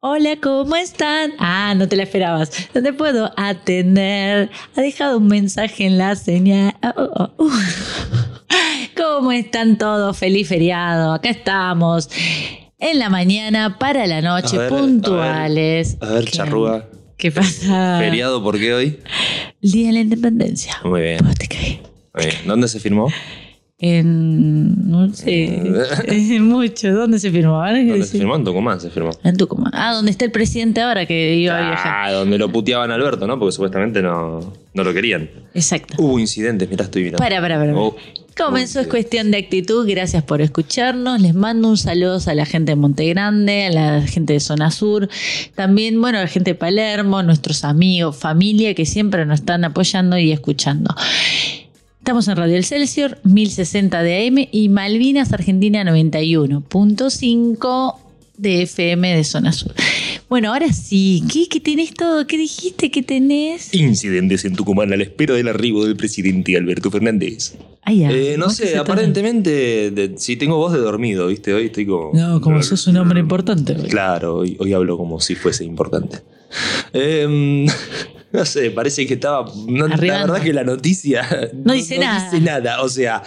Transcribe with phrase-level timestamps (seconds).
[0.00, 1.32] Hola, ¿cómo están?
[1.40, 2.52] Ah, no te la esperabas.
[2.72, 4.48] No te puedo atender.
[4.76, 6.74] Ha dejado un mensaje en la señal.
[6.96, 7.50] Oh, oh, oh.
[8.96, 10.16] ¿Cómo están todos?
[10.16, 11.12] Feliz feriado.
[11.14, 12.08] Acá estamos.
[12.78, 15.96] En la mañana para la noche, A ver, puntuales.
[16.00, 16.88] A ver, ¿Qué- charrúa.
[17.16, 17.98] ¿Qué pasa?
[17.98, 19.00] ¿Feriado por qué hoy?
[19.60, 20.76] El Día de la Independencia.
[20.84, 21.18] Muy bien.
[22.46, 23.08] ¿Dónde se firmó?
[23.80, 24.90] En.
[24.90, 25.44] No sé.
[26.06, 26.92] en mucho.
[26.92, 28.36] ¿Dónde se que ¿Dónde se firmó?
[28.36, 29.10] En Tucumán se firmó.
[29.22, 29.70] En Tucumán.
[29.74, 31.92] Ah, donde está el presidente ahora que iba a viajar.
[31.94, 33.38] Ah, donde lo puteaban a Alberto, ¿no?
[33.38, 35.30] Porque supuestamente no, no lo querían.
[35.54, 35.94] Exacto.
[35.98, 37.22] Hubo incidentes, mirá, estoy mirando.
[37.22, 37.76] Para, para, para.
[37.76, 37.94] Oh,
[38.38, 39.88] Comenzó, oh, es cuestión de actitud.
[39.88, 41.20] Gracias por escucharnos.
[41.20, 44.70] Les mando un saludo a la gente de Monte Grande, a la gente de Zona
[44.70, 45.08] Sur.
[45.56, 50.16] También, bueno, a la gente de Palermo, nuestros amigos, familia que siempre nos están apoyando
[50.18, 50.94] y escuchando.
[52.08, 57.94] Estamos en Radio El Celsior, 1060 de AM y Malvinas Argentina 91.5
[58.38, 59.74] de FM de Zona Sur.
[60.30, 62.26] Bueno, ahora sí, ¿qué, qué tenés todo?
[62.26, 63.74] ¿Qué dijiste que tenés?
[63.74, 67.56] Incidentes en Tucumán a la espera del arribo del presidente Alberto Fernández.
[67.86, 71.52] Ya, Eh, no ¿cómo es que sé, aparentemente, de- si tengo voz de dormido, ¿viste?
[71.52, 72.12] Hoy estoy como...
[72.14, 73.74] No, como sos un hombre importante.
[73.90, 76.20] Claro, hoy, hoy hablo como si fuese importante.
[76.94, 77.66] Em,
[78.32, 79.50] no sé, parece que estaba.
[79.66, 81.26] no, la verdad que la noticia
[81.64, 82.24] No dice nada.
[82.24, 82.82] dice nada.
[82.82, 83.22] O sea,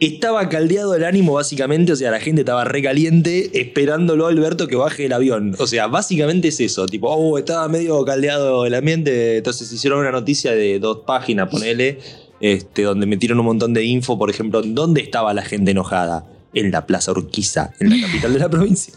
[0.00, 1.92] estaba caldeado el ánimo, básicamente.
[1.92, 5.54] O sea, la gente estaba recaliente esperándolo a Alberto que baje el avión.
[5.58, 6.86] O sea, básicamente es eso.
[6.86, 9.38] Tipo, oh, estaba medio caldeado el ambiente.
[9.38, 11.98] Entonces hicieron una noticia de dos páginas, ponele.
[12.40, 16.24] Este, donde metieron un montón de info, por ejemplo, ¿dónde estaba la gente enojada?
[16.54, 18.94] En la Plaza Urquiza, en la capital de la provincia.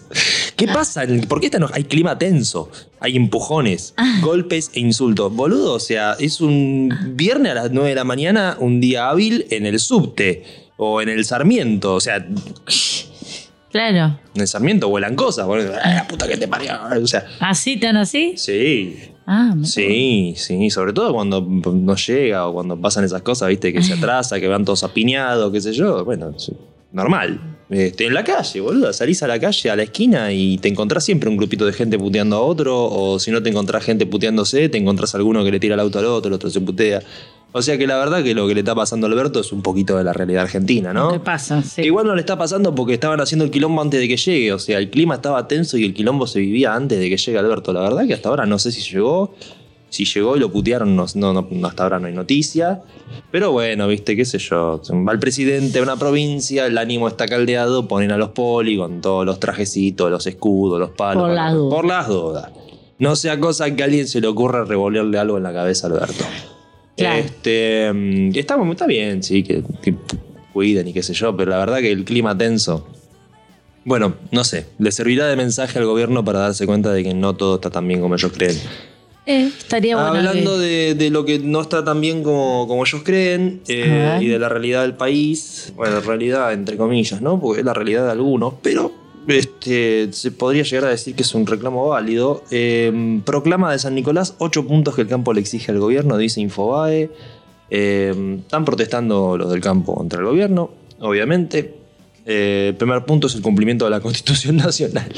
[0.62, 1.04] ¿Qué pasa?
[1.28, 1.60] ¿Por qué está?
[1.74, 5.34] Hay clima tenso, hay empujones, golpes e insultos.
[5.36, 9.48] Boludo, o sea, es un viernes a las 9 de la mañana, un día hábil
[9.50, 10.44] en el subte
[10.78, 11.96] o en el Sarmiento.
[11.96, 12.36] O sea, en
[13.72, 14.20] Claro.
[14.36, 15.48] el Sarmiento vuelan cosas.
[15.48, 15.74] boludo.
[15.82, 16.74] ¡Ay, la puta que te parió!
[17.02, 18.34] O sea, ¿Así, tan así?
[18.36, 23.72] sí, Ah, Sí, sí, sobre todo cuando no llega o cuando pasan esas cosas, viste,
[23.72, 26.36] que se atrasa, que van todos apiñados, qué sé yo, bueno,
[26.92, 27.40] normal.
[27.72, 31.06] Este, en la calle, boludo, salís a la calle, a la esquina y te encontrás
[31.06, 34.68] siempre un grupito de gente puteando a otro, o si no te encontrás gente puteándose,
[34.68, 37.02] te encontrás alguno que le tira el auto al otro, el otro se putea.
[37.54, 39.62] O sea que la verdad que lo que le está pasando a Alberto es un
[39.62, 41.14] poquito de la realidad argentina, ¿no?
[41.14, 41.62] ¿Qué pasa?
[41.64, 41.82] Sí.
[41.82, 44.54] Igual no le está pasando porque estaban haciendo el quilombo antes de que llegue.
[44.54, 47.38] O sea, el clima estaba tenso y el quilombo se vivía antes de que llegue
[47.38, 47.74] Alberto.
[47.74, 49.34] La verdad que hasta ahora no sé si llegó.
[49.92, 52.82] Si llegó y lo putearon, no, no, no, hasta ahora no hay noticia.
[53.30, 54.82] Pero bueno, viste, qué sé yo.
[55.06, 59.02] Va el presidente de una provincia, el ánimo está caldeado, ponen a los poli con
[59.02, 61.24] todos los trajecitos, los escudos, los palos.
[61.24, 61.76] Por las dudas.
[61.76, 62.52] Por las dudas.
[63.00, 65.90] No sea cosa que a alguien se le ocurra revolverle algo en la cabeza a
[65.90, 66.24] Alberto.
[66.96, 67.20] Claro.
[67.20, 69.94] Este, mm, está, está bien, sí, que, que
[70.54, 72.88] cuiden y qué sé yo, pero la verdad que el clima tenso.
[73.84, 77.36] Bueno, no sé, le servirá de mensaje al gobierno para darse cuenta de que no
[77.36, 78.56] todo está tan bien como ellos creen.
[79.26, 80.10] Eh, estaría bueno.
[80.10, 84.28] Hablando de, de lo que no está tan bien como, como ellos creen eh, y
[84.28, 87.40] de la realidad del país, bueno, realidad entre comillas, ¿no?
[87.40, 88.92] Porque es la realidad de algunos, pero
[89.28, 92.44] este, se podría llegar a decir que es un reclamo válido.
[92.52, 96.42] Eh, proclama de San Nicolás ocho puntos que el campo le exige al gobierno, dice
[96.42, 97.10] Infobae.
[97.70, 101.76] Eh, están protestando los del campo contra el gobierno, obviamente.
[102.26, 105.12] Eh, el primer punto es el cumplimiento de la Constitución Nacional.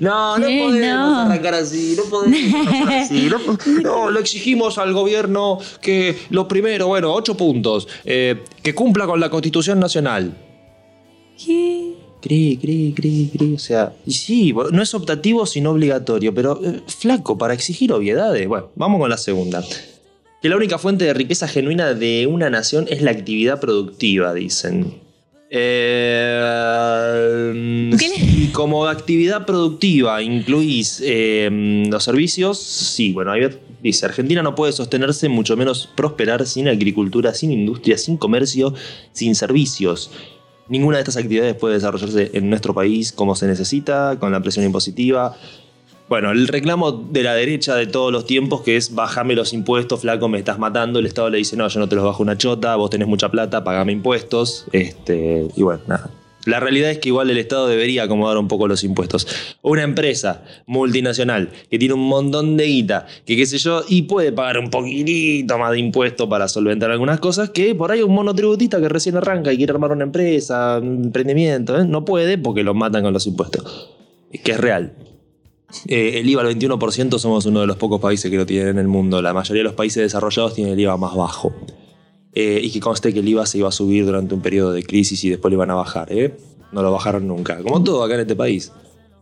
[0.00, 1.20] No, no podemos No.
[1.20, 3.28] arrancar así, no podemos arrancar así.
[3.30, 3.38] No,
[3.82, 9.20] no, le exigimos al gobierno que lo primero, bueno, ocho puntos, eh, que cumpla con
[9.20, 10.36] la Constitución Nacional.
[11.44, 11.94] ¿Qué?
[12.20, 13.54] Cree, cree, cree, cree.
[13.54, 18.48] O sea, sí, no es optativo sino obligatorio, pero eh, flaco, para exigir obviedades.
[18.48, 19.62] Bueno, vamos con la segunda.
[20.40, 25.03] Que la única fuente de riqueza genuina de una nación es la actividad productiva, dicen.
[25.50, 26.40] Eh,
[27.98, 31.48] ¿Qué le- si como actividad productiva incluís eh,
[31.90, 33.42] los servicios, sí, bueno, ahí
[33.82, 38.72] dice, Argentina no puede sostenerse, mucho menos prosperar sin agricultura, sin industria, sin comercio,
[39.12, 40.10] sin servicios.
[40.68, 44.64] Ninguna de estas actividades puede desarrollarse en nuestro país como se necesita, con la presión
[44.64, 45.36] impositiva.
[46.14, 50.02] Bueno, el reclamo de la derecha de todos los tiempos, que es bajame los impuestos,
[50.02, 51.00] flaco, me estás matando.
[51.00, 53.32] El Estado le dice, no, yo no te los bajo una chota, vos tenés mucha
[53.32, 54.64] plata, pagame impuestos.
[54.70, 56.08] Este, y bueno, nada.
[56.44, 59.26] La realidad es que igual el Estado debería acomodar un poco los impuestos.
[59.60, 64.30] Una empresa multinacional que tiene un montón de guita, que qué sé yo, y puede
[64.30, 68.80] pagar un poquitito más de impuesto para solventar algunas cosas, que por ahí un monotributista
[68.80, 71.84] que recién arranca y quiere armar una empresa, un emprendimiento, ¿eh?
[71.84, 73.90] no puede porque lo matan con los impuestos.
[74.44, 74.94] Que es real.
[75.86, 78.78] Eh, el IVA al 21% somos uno de los pocos países que lo tienen en
[78.78, 79.20] el mundo.
[79.22, 81.52] La mayoría de los países desarrollados tienen el IVA más bajo.
[82.32, 84.82] Eh, y que conste que el IVA se iba a subir durante un periodo de
[84.82, 86.12] crisis y después lo iban a bajar.
[86.12, 86.36] ¿eh?
[86.72, 87.58] No lo bajaron nunca.
[87.62, 88.72] Como todo acá en este país.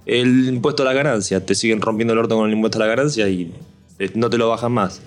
[0.06, 1.44] el impuesto a la ganancia.
[1.44, 3.52] Te siguen rompiendo el orto con el impuesto a la ganancia y
[4.14, 5.02] no te lo bajan más.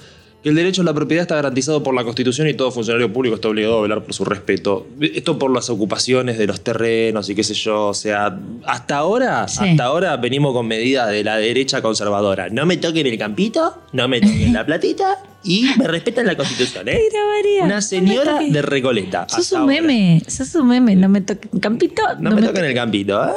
[0.46, 3.34] Que el derecho a la propiedad está garantizado por la Constitución y todo funcionario público
[3.34, 4.86] está obligado a velar por su respeto.
[5.02, 7.88] Esto por las ocupaciones de los terrenos y qué sé yo.
[7.88, 9.68] O sea, hasta ahora, Sí.
[9.68, 12.50] hasta ahora venimos con medidas de la derecha conservadora.
[12.50, 16.88] No me toquen el campito, no me toquen la platita y me respetan la Constitución,
[16.90, 17.00] ¿eh?
[17.12, 19.26] Mira, María, no Una señora de Recoleta.
[19.28, 19.74] Sos un ahora.
[19.82, 20.96] meme, sos un meme.
[20.96, 22.04] No me toques un campito.
[22.20, 23.32] No, me toquen el campito, ¿eh?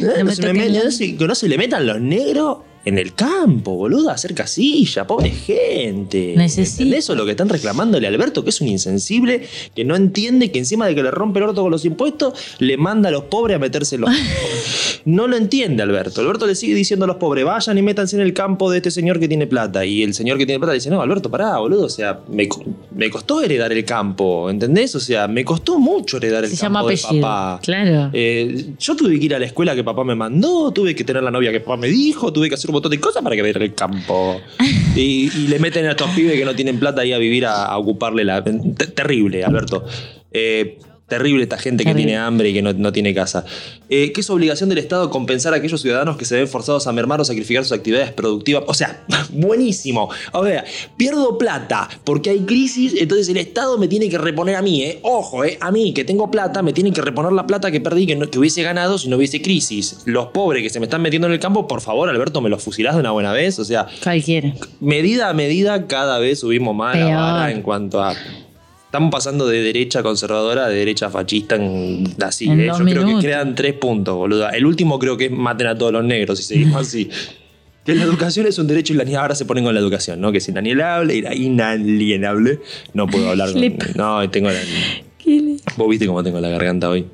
[0.00, 2.00] No me se me toquen met- la- no se- que no se le metan los
[2.00, 2.58] negros
[2.88, 6.34] en el campo, boludo, a hacer casilla, pobre gente.
[6.36, 6.82] Necesito.
[6.82, 9.94] ¿Entendés eso es lo que están reclamándole a Alberto, que es un insensible, que no
[9.96, 13.12] entiende que encima de que le rompe el orto con los impuestos, le manda a
[13.12, 14.10] los pobres a meterse los.
[15.04, 16.20] No lo entiende Alberto.
[16.20, 18.90] Alberto le sigue diciendo a los pobres, vayan y métanse en el campo de este
[18.90, 19.84] señor que tiene plata.
[19.86, 22.62] Y el señor que tiene plata dice, no, Alberto, pará, boludo, o sea, me, co-
[22.94, 24.94] me costó heredar el campo, ¿entendés?
[24.96, 27.60] O sea, me costó mucho heredar el Se campo llama de papá.
[27.62, 28.10] Claro.
[28.12, 31.22] Eh, yo tuve que ir a la escuela que papá me mandó, tuve que tener
[31.22, 33.52] la novia que papá me dijo, tuve que hacer un de cosas para que vea
[33.52, 34.40] el campo.
[34.94, 37.78] Y, le meten a estos pibes que no tienen plata ahí a vivir a, a
[37.78, 38.42] ocuparle la.
[38.44, 38.52] te-
[38.88, 39.84] terrible, Alberto.
[40.32, 40.78] Eh,
[41.08, 43.44] Terrible esta gente que tiene hambre y que no, no tiene casa.
[43.88, 46.92] Eh, que es obligación del Estado compensar a aquellos ciudadanos que se ven forzados a
[46.92, 48.64] mermar o sacrificar sus actividades productivas.
[48.66, 50.10] O sea, buenísimo.
[50.32, 50.64] O sea,
[50.98, 54.98] pierdo plata porque hay crisis, entonces el Estado me tiene que reponer a mí, ¿eh?
[55.02, 55.56] Ojo, ¿eh?
[55.62, 58.28] A mí, que tengo plata, me tienen que reponer la plata que perdí, que, no-
[58.30, 60.02] que hubiese ganado si no hubiese crisis.
[60.04, 62.62] Los pobres que se me están metiendo en el campo, por favor, Alberto, me los
[62.62, 63.58] fusilás de una buena vez.
[63.58, 64.52] O sea, Cualquiera.
[64.80, 67.16] medida a medida, cada vez subimos más la Peor.
[67.16, 68.14] vara en cuanto a.
[68.88, 72.48] Estamos pasando de derecha conservadora a derecha fascista en, así.
[72.48, 72.66] En ¿eh?
[72.68, 74.48] Yo creo que quedan tres puntos, boludo.
[74.50, 77.10] El último creo que es maten a todos los negros si seguimos así.
[77.84, 79.22] Que la educación es un derecho inalienable.
[79.22, 80.32] Ahora se ponen con la educación, ¿no?
[80.32, 82.60] Que es inalienable, era inalienable.
[82.94, 83.62] No puedo hablar con.
[83.94, 84.58] No, tengo la.
[85.22, 87.04] ¿Qué le- Vos viste cómo tengo la garganta hoy.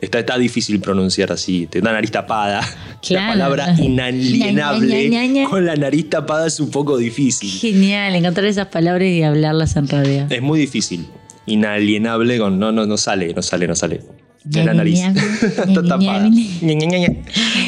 [0.00, 1.66] Está, está difícil pronunciar así.
[1.66, 2.60] Te da nariz tapada.
[3.00, 3.26] Claro.
[3.26, 5.48] La palabra inalienable Ña, ña, ña, ña.
[5.48, 7.48] con la nariz tapada es un poco difícil.
[7.48, 10.26] Genial, encontrar esas palabras y hablarlas en radio.
[10.28, 11.06] Es muy difícil.
[11.46, 12.58] Inalienable con.
[12.58, 14.00] No, no, no sale, no sale, no sale.
[14.42, 15.00] De la nariz.
[15.42, 16.28] Está tapada.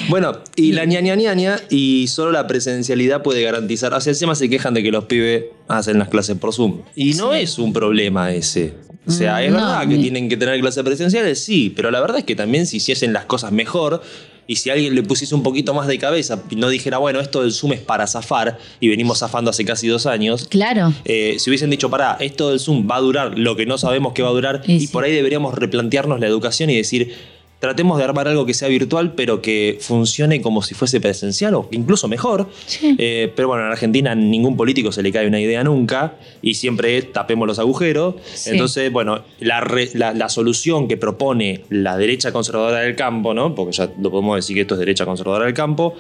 [0.09, 4.01] Bueno, y la ña, ña, ña, y solo la presencialidad puede garantizar.
[4.03, 6.83] Sea, encima se quejan de que los pibes hacen las clases por Zoom.
[6.97, 8.75] Y no es un problema ese.
[9.15, 12.25] O sea, es verdad que tienen que tener clases presenciales, sí, pero la verdad es
[12.25, 14.03] que también si hiciesen las cosas mejor
[14.47, 17.43] y si alguien le pusiese un poquito más de cabeza y no dijera, bueno, esto
[17.43, 20.93] del Zoom es para zafar y venimos zafando hace casi dos años, Claro.
[21.05, 24.13] eh, si hubiesen dicho, pará, esto del Zoom va a durar lo que no sabemos
[24.13, 24.87] que va a durar, Y y, sí.
[24.89, 27.15] por ahí deberíamos replantearnos la educación y decir,
[27.61, 31.69] tratemos de armar algo que sea virtual, pero que funcione como si fuese presencial o
[31.71, 32.49] incluso mejor.
[32.67, 32.97] Sí.
[32.99, 36.55] Eh, pero bueno, en Argentina a ningún político se le cae una idea nunca y
[36.55, 38.15] siempre tapemos los agujeros.
[38.35, 38.51] Sí.
[38.51, 43.55] Entonces, bueno, la, re- la- la solución que propone la derecha conservadora del campo, ¿no?
[43.55, 45.95] porque ya lo podemos decir que esto es derecha conservadora del campo,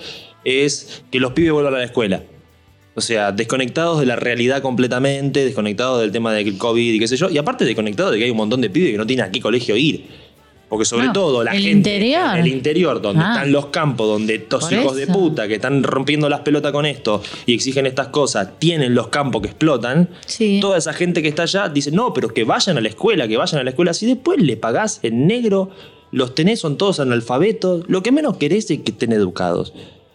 [0.44, 2.22] es que los pibes vuelvan a la escuela.
[2.96, 7.16] O sea, desconectados de la realidad completamente, desconectados del tema del COVID y qué sé
[7.16, 7.30] yo.
[7.30, 9.40] Y aparte desconectados de que hay un montón de pibes que no tienen a qué
[9.40, 10.06] colegio ir.
[10.70, 12.36] Porque sobre No, todo la el gente interior.
[12.38, 13.32] en el interior, donde Ah.
[13.34, 17.20] están los campos, donde estos hijos de puta que están rompiendo las pelotas con esto
[17.44, 20.08] y exigen estas cosas, tienen los campos que explotan.
[20.26, 20.58] Sí.
[20.60, 23.36] Toda esa gente que está allá dice, no, pero que vayan a la escuela, que
[23.36, 23.92] vayan a la escuela.
[23.92, 25.70] Si después le pagás en negro,
[26.12, 29.72] los tenés, son todos analfabetos, lo que menos querés es que estén educados.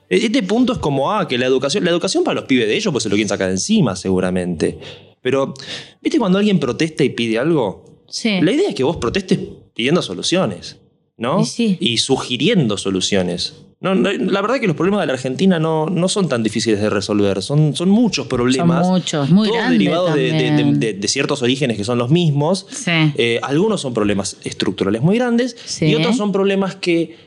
[0.10, 2.76] E- Este punto es como, ah, que la educación, la educación para los pibes de
[2.78, 4.80] ellos, pues se lo quieren sacar de encima, seguramente.
[5.22, 5.54] Pero,
[6.02, 7.84] ¿viste cuando alguien protesta y pide algo?
[8.08, 8.40] Sí.
[8.42, 9.40] La idea es que vos protestes
[9.76, 10.78] pidiendo soluciones,
[11.18, 11.42] ¿no?
[11.42, 11.78] Y sí.
[11.80, 13.62] Y sugiriendo soluciones.
[13.82, 16.80] No, no, la verdad que los problemas de la Argentina no, no son tan difíciles
[16.82, 17.42] de resolver.
[17.44, 18.86] Son, son muchos problemas.
[18.88, 20.80] Son muchos, muy todos derivados de, de- también.
[20.80, 22.66] de- de ciertos orígenes que son los mismos.
[22.72, 22.90] Sí.
[23.16, 25.86] Eh, algunos son problemas estructurales muy grandes Sí.
[25.88, 27.18] y otros son problemas que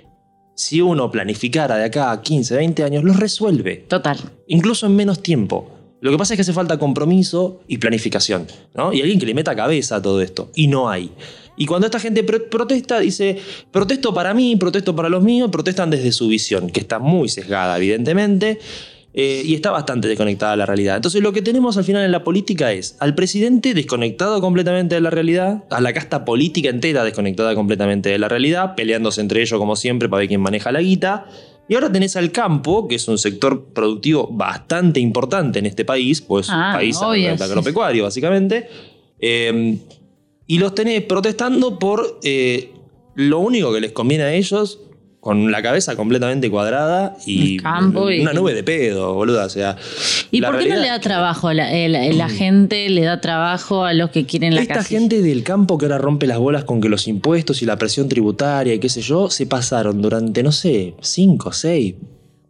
[0.57, 4.19] si uno planificara de acá a 15, 20 años, los resuelve Total.
[4.49, 5.71] incluso en menos tiempo.
[6.01, 8.93] Lo que pasa es que hace falta compromiso y planificación, ¿no?
[8.93, 10.51] Y alguien que le meta cabeza a todo esto.
[10.55, 11.11] Y no hay.
[11.57, 13.37] Y cuando esta gente pro- protesta, dice,
[13.73, 17.77] protesto para mí, protesto para los míos, protestan desde su visión, que está muy sesgada,
[17.77, 18.61] evidentemente,
[19.13, 20.95] eh, y está bastante desconectada de la realidad.
[20.95, 25.01] Entonces lo que tenemos al final en la política es al presidente desconectado completamente de
[25.01, 29.59] la realidad, a la casta política entera desconectada completamente de la realidad, peleándose entre ellos
[29.59, 31.27] como siempre para ver quién maneja la guita.
[31.69, 36.21] Y ahora tenés al campo, que es un sector productivo bastante importante en este país,
[36.23, 37.43] pues Ah, país obvio, sí.
[37.43, 38.69] agropecuario básicamente,
[39.21, 39.77] eh,
[40.47, 42.73] y los tenés protestando por eh,
[43.15, 44.81] lo único que les conviene a ellos,
[45.21, 49.47] con la cabeza completamente cuadrada y una nube de pedo, boluda.
[49.47, 49.77] O sea,
[50.31, 51.49] ¿Y por qué no le da trabajo?
[51.49, 54.89] a La, la- la gente le da trabajo a los que quieren la Esta casa.
[54.89, 58.09] gente del campo que ahora rompe las bolas con que los impuestos y la presión
[58.09, 61.95] tributaria y qué sé yo, se pasaron durante, no sé, 5, 6,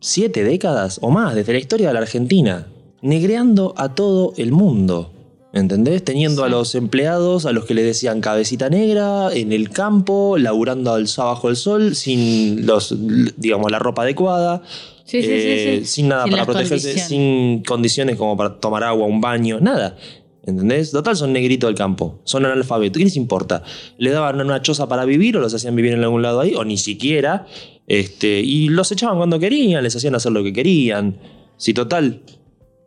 [0.00, 2.66] siete décadas o más desde la historia de la Argentina,
[3.00, 5.12] negreando a todo el mundo.
[5.52, 6.05] ¿Entendés?
[6.05, 10.93] Teniendo a los empleados, a los que le decían cabecita negra, en el campo, laburando
[10.93, 12.95] al bajo del sol, sin los,
[13.37, 14.62] digamos, la ropa adecuada,
[15.05, 15.87] Sí, eh, sí.
[15.87, 17.09] sin nada Sin para protegerse, condiciones.
[17.09, 19.97] sin condiciones como para tomar agua, un baño, nada.
[20.45, 20.90] ¿Entendés?
[20.90, 22.99] Total son negritos del campo, son analfabetos.
[22.99, 23.62] ¿Qué les importa?
[23.97, 26.55] ¿Les daban una choza para vivir o los hacían vivir en algún lado ahí?
[26.55, 27.47] O ni siquiera.
[27.87, 31.19] Este, y los echaban cuando querían, les hacían hacer lo que querían.
[31.57, 32.21] Si total,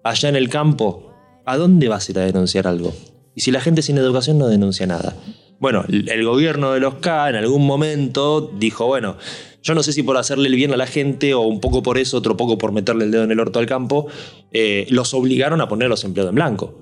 [0.04, 1.11] allá en el campo,
[1.46, 2.94] ¿a dónde vas a ir a denunciar algo?
[3.36, 5.16] Y si la gente sin educación no denuncia nada.
[5.60, 9.18] Bueno, el gobierno de los K en algún momento dijo, bueno,
[9.62, 12.00] yo no sé si por hacerle el bien a la gente o un poco por
[12.00, 14.08] eso, otro poco por meterle el dedo en el orto al campo,
[14.52, 16.80] eh, los obligaron a poner a los empleados en blanco.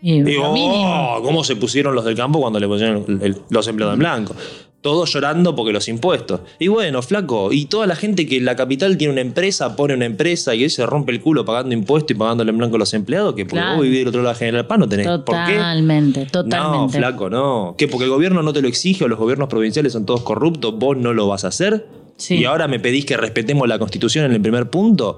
[0.00, 0.20] Y
[0.52, 1.16] mínimo.
[1.16, 3.98] oh, ¿Cómo se pusieron los del campo cuando le pusieron el- el- los empleados en
[4.00, 4.34] blanco?
[4.82, 6.40] Todos llorando porque los impuestos.
[6.58, 9.94] Y bueno, flaco, y toda la gente que en la capital tiene una empresa, pone
[9.94, 12.92] una empresa y se rompe el culo pagando impuestos y pagándole en blanco a los
[12.92, 13.76] empleados, que porque Claro.
[13.76, 15.06] vos vivís del otro lado de General Paz no tenés.
[15.06, 15.54] ¿Por qué?
[15.54, 16.98] Totalmente, No, totalmente.
[16.98, 17.74] flaco, no.
[17.78, 17.86] ¿Qué?
[17.88, 20.96] Porque el gobierno no te lo exige o los gobiernos provinciales son todos corruptos, vos
[20.96, 21.86] no lo vas a hacer.
[22.16, 22.34] Sí.
[22.38, 25.16] Y ahora me pedís que respetemos la constitución en el primer punto.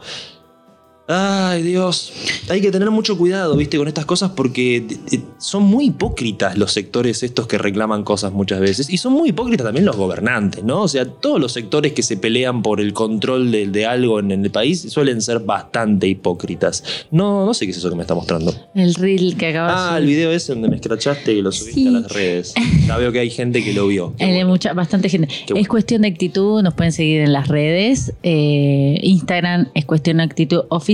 [1.06, 2.12] Ay, Dios.
[2.48, 6.72] Hay que tener mucho cuidado, viste, con estas cosas porque eh, son muy hipócritas los
[6.72, 8.88] sectores estos que reclaman cosas muchas veces.
[8.88, 10.80] Y son muy hipócritas también los gobernantes, ¿no?
[10.80, 14.30] O sea, todos los sectores que se pelean por el control de, de algo en,
[14.32, 16.82] el país suelen ser bastante hipócritas.
[17.10, 18.54] No, no sé qué es eso que me está mostrando.
[18.74, 21.80] El reel que acabas Ah, de el video ese donde me escrachaste y lo subiste
[21.82, 21.86] Sí.
[21.88, 22.54] a las redes.
[22.86, 24.14] Ya veo que hay gente que lo vio.
[24.24, 24.48] Bueno.
[24.48, 25.28] mucha, bastante gente.
[25.48, 25.60] Bueno.
[25.60, 28.12] Es cuestión de actitud, nos pueden seguir en las redes.
[28.22, 30.93] eh, Instagram es cuestión de actitud oficial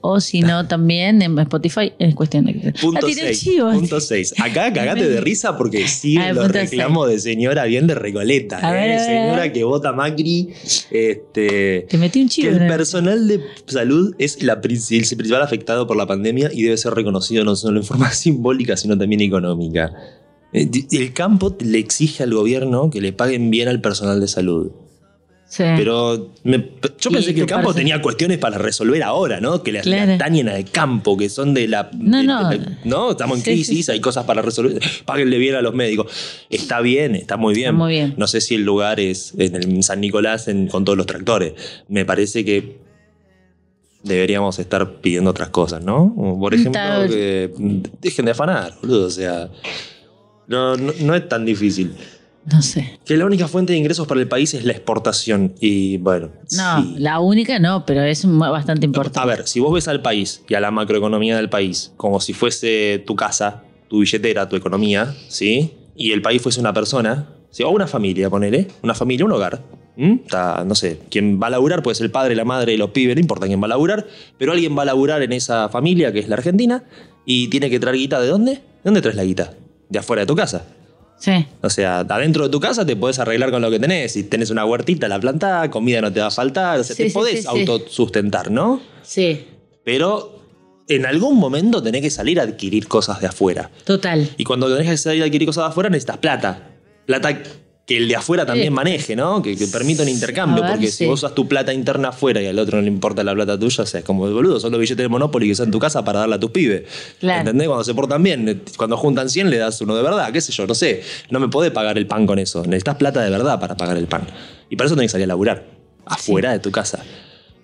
[0.00, 2.72] o si no también en Spotify es cuestión de.
[2.80, 3.40] Punto Ah, tiré el 6.
[3.40, 3.72] chivo.
[3.72, 4.34] Punto 6.
[4.40, 8.58] Acá cagate de risa porque siguen Ah, los reclamos de señora bien de Recoleta.
[8.66, 8.80] A ¿eh?
[8.80, 9.52] ver, ver, señora ver.
[9.52, 10.48] que vota Macri.
[10.90, 12.50] Este, Te metí un chivo.
[12.50, 16.94] el personal de salud es la el principal afectado por la pandemia y debe ser
[16.94, 19.92] reconocido no solo en forma simbólica, sino también económica.
[20.52, 24.70] Eh, El campo le exige al gobierno que le paguen bien al personal de salud.
[25.50, 25.62] Sí.
[25.78, 26.58] Pero me-
[27.00, 27.80] yo ¿Y pensé que el campo parece?
[27.80, 29.62] tenía cuestiones para resolver ahora, ¿no?
[29.62, 30.12] Que le Claro.
[30.12, 31.88] atañen al campo, que son de la.
[31.98, 32.48] No, de- no.
[32.50, 33.12] de- ¿no?
[33.12, 33.92] Estamos en Sí, crisis, sí.
[33.92, 34.78] hay cosas para resolver.
[35.06, 36.12] Páguenle bien a los médicos.
[36.50, 37.68] Está bien, está muy bien.
[37.68, 38.14] Está muy bien.
[38.18, 41.54] No sé si el lugar es en el San Nicolás en- con todos los tractores.
[41.88, 42.76] Me parece que
[44.02, 46.12] deberíamos estar pidiendo otras cosas, ¿no?
[46.14, 47.50] Como Por ejemplo, que
[48.00, 49.06] dejen de afanar, boludo.
[49.06, 49.48] O sea.
[50.46, 51.92] No, no, no es tan difícil.
[52.50, 52.98] No sé.
[53.04, 55.54] Que la única fuente de ingresos para el país es la exportación.
[55.60, 56.30] Y bueno.
[56.56, 56.94] No, sí.
[56.98, 59.20] la única no, pero es bastante importante.
[59.20, 62.32] A ver, si vos ves al país y a la macroeconomía del país como si
[62.32, 65.74] fuese tu casa, tu billetera, tu economía, ¿sí?
[65.96, 67.62] Y el país fuese una persona, ¿sí?
[67.62, 69.62] o una familia, ponele, una familia, un hogar.
[69.96, 70.20] ¿m?
[70.24, 73.16] Está, no sé, quien va a laburar puede ser el padre, la madre los pibes,
[73.16, 74.06] no importa quién va a laburar,
[74.38, 76.84] pero alguien va a laburar en esa familia que es la Argentina
[77.26, 78.52] y tiene que traer guita de dónde?
[78.52, 79.54] ¿De dónde traes la guita?
[79.88, 80.66] De afuera de tu casa.
[81.18, 81.46] Sí.
[81.62, 84.12] O sea, adentro de tu casa te podés arreglar con lo que tenés.
[84.12, 86.78] Si tenés una huertita, la plantás, comida no te va a faltar.
[86.80, 88.80] O sea, Sí, te sí, podés autosustentar, ¿no?
[89.02, 89.46] Sí.
[89.84, 90.38] Pero
[90.88, 93.70] en algún momento tenés que salir a adquirir cosas de afuera.
[93.84, 94.28] Total.
[94.36, 96.70] Y cuando tenés que salir a adquirir cosas de afuera necesitas plata.
[97.06, 97.42] Plata
[97.88, 99.40] que el de afuera también maneje, ¿no?
[99.40, 100.62] Que, que permita un intercambio.
[100.62, 100.98] Ver, porque sí.
[100.98, 103.58] si vos usas tu plata interna afuera y al otro no le importa la plata
[103.58, 105.72] tuya, o sea, es como el boludo, son los billetes de Monopoly que están en
[105.72, 106.82] tu casa para darle a tus pibes.
[107.18, 107.40] Claro.
[107.40, 107.66] ¿Entendés?
[107.66, 110.52] Cuando se portan bien, eh, cuando juntan 100 le das uno de verdad, qué sé
[110.52, 111.02] yo, no sé.
[111.30, 112.62] No me podés pagar el pan con eso.
[112.64, 114.26] Necesitas plata de verdad para pagar el pan.
[114.68, 115.64] Y para eso tenés que salir a laburar.
[116.04, 117.02] Afuera de tu casa.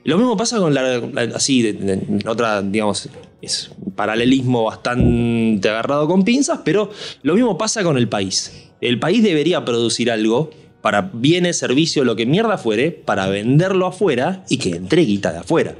[0.04, 3.08] Lo mismo pasa con la, la- así, de- de- otra, digamos,
[3.42, 6.90] es un paralelismo bastante agarrado con pinzas, pero
[7.22, 8.52] lo mismo pasa con el país.
[8.84, 10.50] El país debería producir algo
[10.82, 15.38] para bienes, servicios, lo que mierda fuere, para venderlo afuera y que entre guita de
[15.38, 15.74] afuera.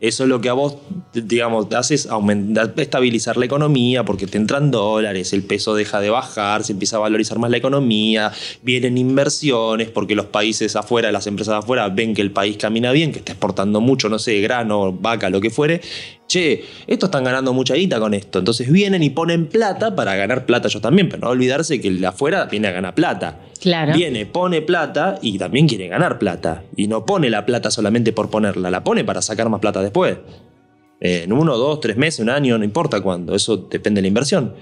[0.00, 0.78] Eso es lo que a vos,
[1.12, 6.00] digamos, te hace es aumentar, estabilizar la economía porque te entran dólares, el peso deja
[6.00, 11.12] de bajar, se empieza a valorizar más la economía, vienen inversiones porque los países afuera,
[11.12, 14.40] las empresas afuera ven que el país camina bien, que está exportando mucho, no sé,
[14.40, 15.82] grano, vaca, lo que fuere.
[16.32, 18.38] Che, estos están ganando mucha guita con esto.
[18.38, 22.00] Entonces vienen y ponen plata para ganar plata ellos también, pero no olvidarse que el
[22.00, 23.40] de afuera viene a ganar plata.
[23.60, 23.92] Claro.
[23.92, 26.62] Viene, pone plata y también quiere ganar plata.
[26.74, 30.16] Y no pone la plata solamente por ponerla, la pone para sacar más plata después.
[31.02, 34.08] Eh, en uno, dos, tres meses, un año, no importa cuándo, eso depende de la
[34.08, 34.54] inversión.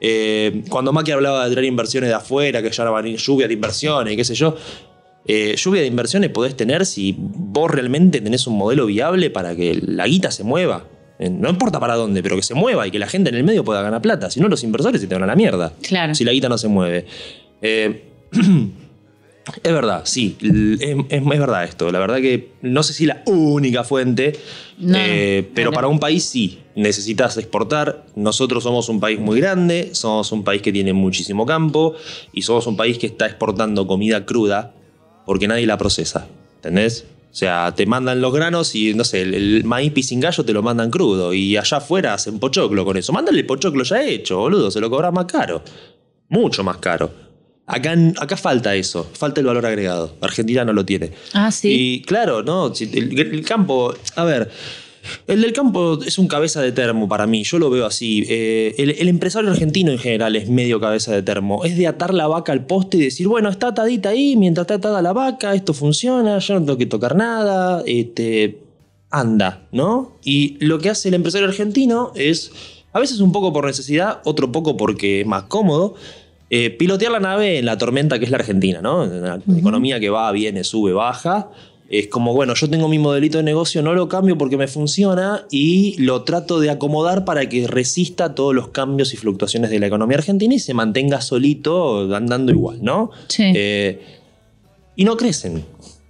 [0.00, 3.16] Eh, cuando Macri hablaba de traer inversiones de afuera, que ya no van a ir
[3.16, 4.56] lluvia de inversiones, qué sé yo.
[5.24, 9.80] eh, lluvia de inversiones podés tener si vos realmente tenés un modelo viable para que
[9.86, 10.88] la guita se mueva.
[11.22, 13.44] Eh, No importa para dónde, pero que se mueva y que la gente en el
[13.44, 14.30] medio pueda ganar plata.
[14.30, 16.14] Si no, los inversores se te van a la mierda Claro.
[16.14, 17.06] si la guita no se mueve.
[17.60, 18.02] Eh,
[19.64, 21.90] Es verdad, sí, es, es- verdad esto.
[21.90, 24.34] La verdad que no sé si la única fuente,
[24.78, 28.06] No, eh, pero para un país sí, necesitas exportar.
[28.14, 31.94] Nosotros somos un país muy grande, somos un país que tiene muchísimo campo
[32.32, 34.74] y somos un país que está exportando comida cruda
[35.26, 37.04] porque nadie la procesa, ¿entendés?
[37.32, 40.62] O sea, te mandan los granos y, no sé, el, el maíz pisingallo te lo
[40.62, 43.10] mandan crudo y allá afuera hacen pochoclo con eso.
[43.14, 45.62] Mándale el pochoclo ya hecho, boludo, se lo cobras más caro.
[46.28, 47.10] Mucho más caro.
[47.66, 50.14] Acá, acá falta eso, falta el valor agregado.
[50.20, 51.12] Argentina no lo tiene.
[51.32, 51.68] Ah, sí.
[51.72, 52.70] Y claro, ¿no?
[52.78, 54.50] El campo, a ver,
[55.26, 58.24] el del campo es un cabeza de termo para mí, yo lo veo así.
[58.28, 61.64] Eh, el, el empresario argentino en general es medio cabeza de termo.
[61.64, 64.74] Es de atar la vaca al poste y decir, bueno, está atadita ahí, mientras está
[64.74, 68.58] atada la vaca, esto funciona, yo no tengo que tocar nada, este,
[69.10, 70.16] anda, ¿no?
[70.24, 72.50] Y lo que hace el empresario argentino es,
[72.92, 75.94] a veces un poco por necesidad, otro poco porque es más cómodo,
[76.50, 79.04] eh, pilotear la nave en la tormenta que es la Argentina, ¿no?
[79.04, 81.50] Una economía que va, viene, sube, baja.
[81.92, 85.44] Es como, bueno, yo tengo mi modelito de negocio, no lo cambio porque me funciona
[85.50, 89.88] y lo trato de acomodar para que resista todos los cambios y fluctuaciones de la
[89.88, 93.10] economía argentina y se mantenga solito andando igual, ¿no?
[93.28, 93.42] Sí.
[93.54, 94.00] Eh,
[94.96, 95.66] y no crecen.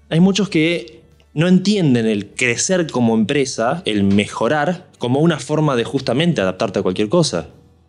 [0.09, 1.01] Hay muchos que
[1.35, 6.83] no entienden el crecer como empresa, el mejorar, como una forma de justamente adaptarte a
[6.83, 7.49] cualquier cosa.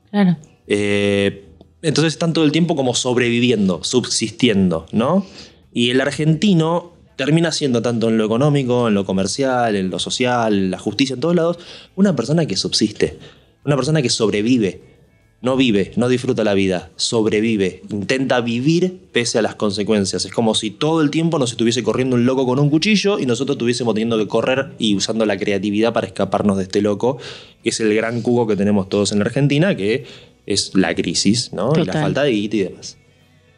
[0.09, 0.38] Claro.
[0.65, 1.45] Eh,
[1.83, 5.27] entonces están todo el tiempo como sobreviviendo, subsistiendo, ¿no?
[5.71, 10.53] Y el argentino termina siendo tanto en lo económico, en lo comercial, en lo social,
[10.53, 11.60] en la justicia, en todos lados,
[11.96, 13.17] una persona que subsiste,
[13.65, 14.93] una persona que sobrevive.
[15.41, 20.24] No vive, no disfruta la vida, sobrevive, intenta vivir pese a las consecuencias.
[20.24, 23.25] Es como si todo el tiempo nos estuviese corriendo un loco con un cuchillo y
[23.25, 27.17] nosotros tuviésemos teniendo que correr y usando la creatividad para escaparnos de este loco,
[27.62, 30.05] que es el gran cubo que tenemos todos en la Argentina, que
[30.46, 31.74] es la crisis, ¿no?
[31.75, 32.98] Y la falta de guita y demás.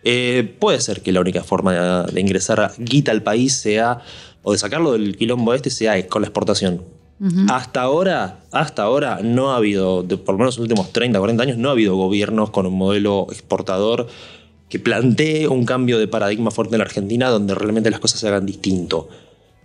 [0.05, 1.73] Eh, puede ser que la única forma
[2.05, 3.99] de, de ingresar guita al país sea,
[4.43, 6.81] o de sacarlo del quilombo este, sea con la exportación.
[7.49, 11.17] Hasta ahora, hasta ahora no ha habido, de- por lo menos en los últimos 30,
[11.17, 14.07] 40 años, no ha habido gobiernos con un modelo exportador
[14.69, 18.27] que plantee un cambio de paradigma fuerte en la Argentina donde realmente las cosas se
[18.27, 19.07] hagan distinto.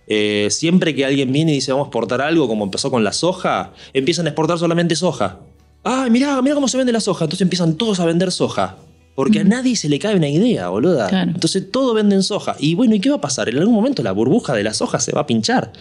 [0.07, 3.11] Eh, siempre que alguien viene y dice vamos a exportar algo, como empezó con la
[3.11, 5.39] soja, empiezan a exportar solamente soja.
[5.83, 7.25] ¡Ay, mirá, mirá cómo se vende la soja!
[7.25, 8.77] Entonces empiezan todos a vender soja.
[9.15, 11.07] Porque a nadie se le cae una idea, boluda.
[11.07, 11.31] Claro.
[11.31, 12.55] Entonces todo venden soja.
[12.59, 13.49] Y bueno, ¿y qué va a pasar?
[13.49, 15.73] En algún momento la burbuja de la soja se va a pinchar.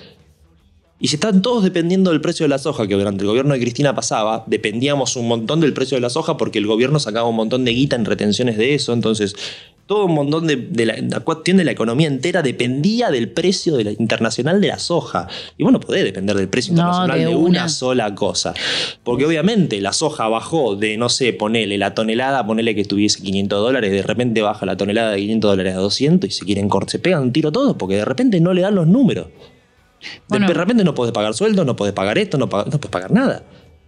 [0.98, 3.60] Y si están todos dependiendo del precio de la soja, que durante el gobierno de
[3.60, 7.36] Cristina pasaba, dependíamos un montón del precio de la soja porque el gobierno sacaba un
[7.36, 8.92] montón de guita en retenciones de eso.
[8.92, 9.34] Entonces,
[9.90, 13.76] todo un montón de, de la, la cuestión de la economía entera dependía del precio
[13.76, 15.26] de la- internacional de la soja.
[15.58, 17.48] Y bueno, podés depender del precio No, internacional de de, una.
[17.48, 18.54] una sola cosa.
[19.02, 23.58] Porque obviamente la soja bajó de, no sé, ponele la tonelada, ponele que estuviese 500
[23.60, 26.88] dólares, de repente baja la tonelada de 500 dólares a 200 y se quieren cort-
[26.88, 29.26] se pegan un tiro todos porque de repente no le dan los números.
[30.28, 30.46] Bueno.
[30.46, 33.42] de repente no podés pagar sueldo, no podés pagar esto, no, no podés pagar nada.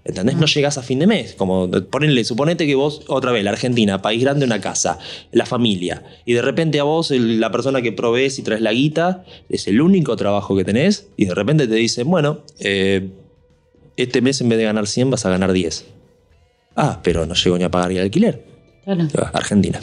[0.04, 0.36] ¿Entendés?
[0.36, 1.34] No llegás a fin de mes.
[1.34, 4.98] Como ponele, suponete que vos, otra vez, la Argentina, país grande, una casa,
[5.30, 6.02] la familia.
[6.24, 9.68] Y de repente a vos, el- la persona que provees y traes la guita, es
[9.68, 11.06] el único trabajo que tenés.
[11.16, 13.10] Y de repente te dicen, bueno, eh,
[13.96, 15.84] este mes en vez de ganar 100 vas a ganar 10.
[16.74, 18.44] Ah, pero no llegó ni a pagar el alquiler.
[18.84, 19.06] Claro.
[19.32, 19.80] Argentina.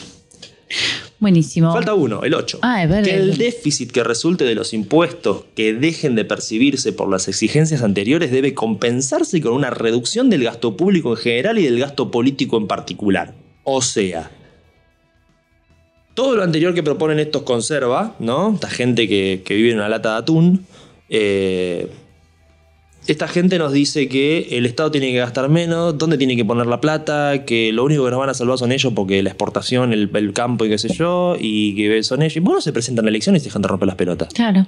[1.20, 1.72] Buenísimo.
[1.72, 2.60] Falta uno, el 8.
[2.62, 3.04] Ah, es verdad.
[3.04, 7.82] que el déficit que resulte de los impuestos que dejen de percibirse por las exigencias
[7.82, 12.56] anteriores debe compensarse con una reducción del gasto público en general y del gasto político
[12.56, 13.34] en particular.
[13.64, 14.30] O sea,
[16.14, 18.54] todo lo anterior que proponen estos conserva, ¿no?
[18.54, 20.66] Esta gente que, que vive en una lata de atún.
[21.10, 21.90] eh,
[23.12, 26.66] esta gente nos dice que el Estado tiene que gastar menos, dónde tiene que poner
[26.66, 29.92] la plata, que lo único que nos van a salvar son ellos porque la exportación,
[29.92, 32.36] el, el campo y qué sé yo, y que son ellos.
[32.36, 34.32] Y bueno, se presentan a elecciones y dejan de romper las pelotas.
[34.32, 34.66] Claro.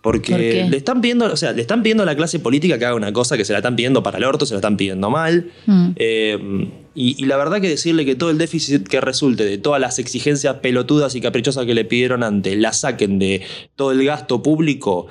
[0.00, 2.94] Porque le están pidiendo, o sea, le están pidiendo a la clase política que haga
[2.94, 5.50] una cosa que se la están pidiendo para el orto, se la están pidiendo mal.
[5.66, 5.90] Mm.
[5.96, 9.80] Eh, y, y la verdad que decirle que todo el déficit que resulte de todas
[9.80, 13.42] las exigencias pelotudas y caprichosas que le pidieron antes, la saquen de
[13.74, 15.08] todo el gasto público.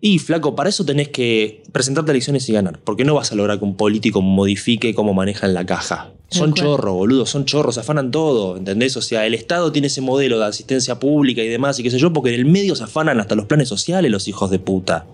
[0.00, 3.34] Y flaco, para eso tenés que presentarte a elecciones y ganar, porque no vas a
[3.34, 6.12] lograr que un político modifique cómo manejan la caja.
[6.30, 8.96] Son chorros, boludo, son chorros, se afanan todo, ¿entendés?
[8.96, 11.98] O sea, el Estado tiene ese modelo de asistencia pública y demás y qué sé
[11.98, 15.06] yo, porque en el medio se afanan hasta los planes sociales los hijos de puta.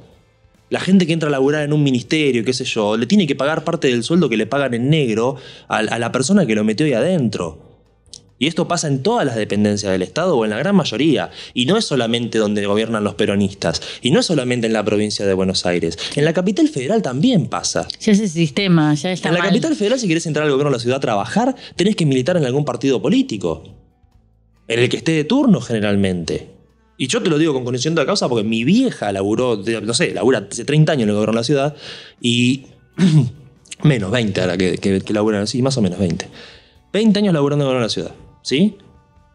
[0.70, 3.36] La gente que entra a laburar en un ministerio, qué sé yo, le tiene que
[3.36, 5.36] pagar parte del sueldo que le pagan en negro
[5.68, 7.73] a, a la persona que lo metió ahí adentro.
[8.38, 11.30] Y esto pasa en todas las dependencias del Estado o en la gran mayoría.
[11.54, 13.80] Y no es solamente donde gobiernan los peronistas.
[14.02, 15.98] Y no es solamente en la provincia de Buenos Aires.
[16.16, 17.86] En la capital federal también pasa.
[18.00, 19.48] Ya ese sistema, ya está en la mal.
[19.50, 22.36] capital federal, si querés entrar al gobierno de la ciudad a trabajar, tenés que militar
[22.36, 23.62] en algún partido político.
[24.66, 26.54] en el que esté de turno generalmente.
[26.96, 30.14] Y yo te lo digo con conocimiento de causa porque mi vieja laburó, no sé,
[30.14, 31.76] labura hace 30 años en el gobierno de la ciudad
[32.20, 32.66] y
[33.82, 36.28] menos 20 ahora que, que, que laburan así, más o menos 20.
[36.92, 38.76] 20 años laburando en el gobierno de la ciudad, ¿sí?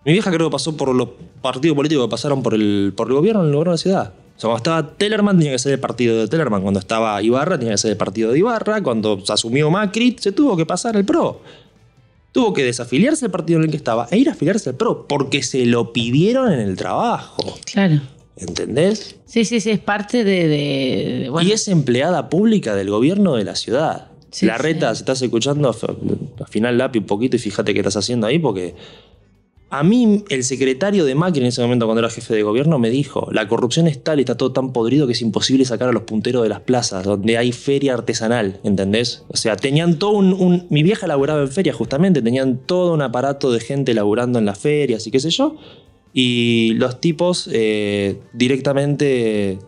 [0.06, 1.10] Mi vieja creo que pasó por los
[1.42, 4.14] partidos políticos que pasaron por el, por el gobierno en el gobierno de la ciudad.
[4.38, 7.60] O sea, cuando estaba Tellerman tenía que ser el partido de Tellerman, cuando estaba Ibarra
[7.60, 10.96] tenía que ser el partido de Ibarra, cuando se asumió Macri se tuvo que pasar
[10.96, 11.42] el PRO.
[12.32, 15.08] Tuvo que desafiliarse del partido en el que estaba e ir a afiliarse al PRO
[15.08, 17.58] porque se lo pidieron en el trabajo.
[17.66, 18.00] Claro.
[18.38, 19.18] ¿Entendés?
[19.26, 20.48] Sí, sí, sí, es parte de.
[20.48, 24.09] de- de- bueno, Y es empleada pública del gobierno de la ciudad.
[24.32, 25.88] Sí, la reta, si estás escuchando, f-
[26.44, 28.76] afinal lápiz un poquito y fíjate qué estás haciendo ahí, porque
[29.72, 32.90] a mí el secretario de Macri en ese momento, cuando era jefe de gobierno, me
[32.90, 35.92] dijo: la corrupción es tal y está todo tan podrido que es imposible sacar a
[35.92, 39.24] los punteros de las plazas, donde hay feria artesanal, ¿entendés?
[39.30, 40.34] O sea, tenían todo un.
[40.34, 44.46] un- mi vieja laburaba en feria justamente, tenían todo un aparato de gente laburando en
[44.46, 45.56] las ferias y qué sé yo.
[46.14, 49.60] Y los tipos eh, directamente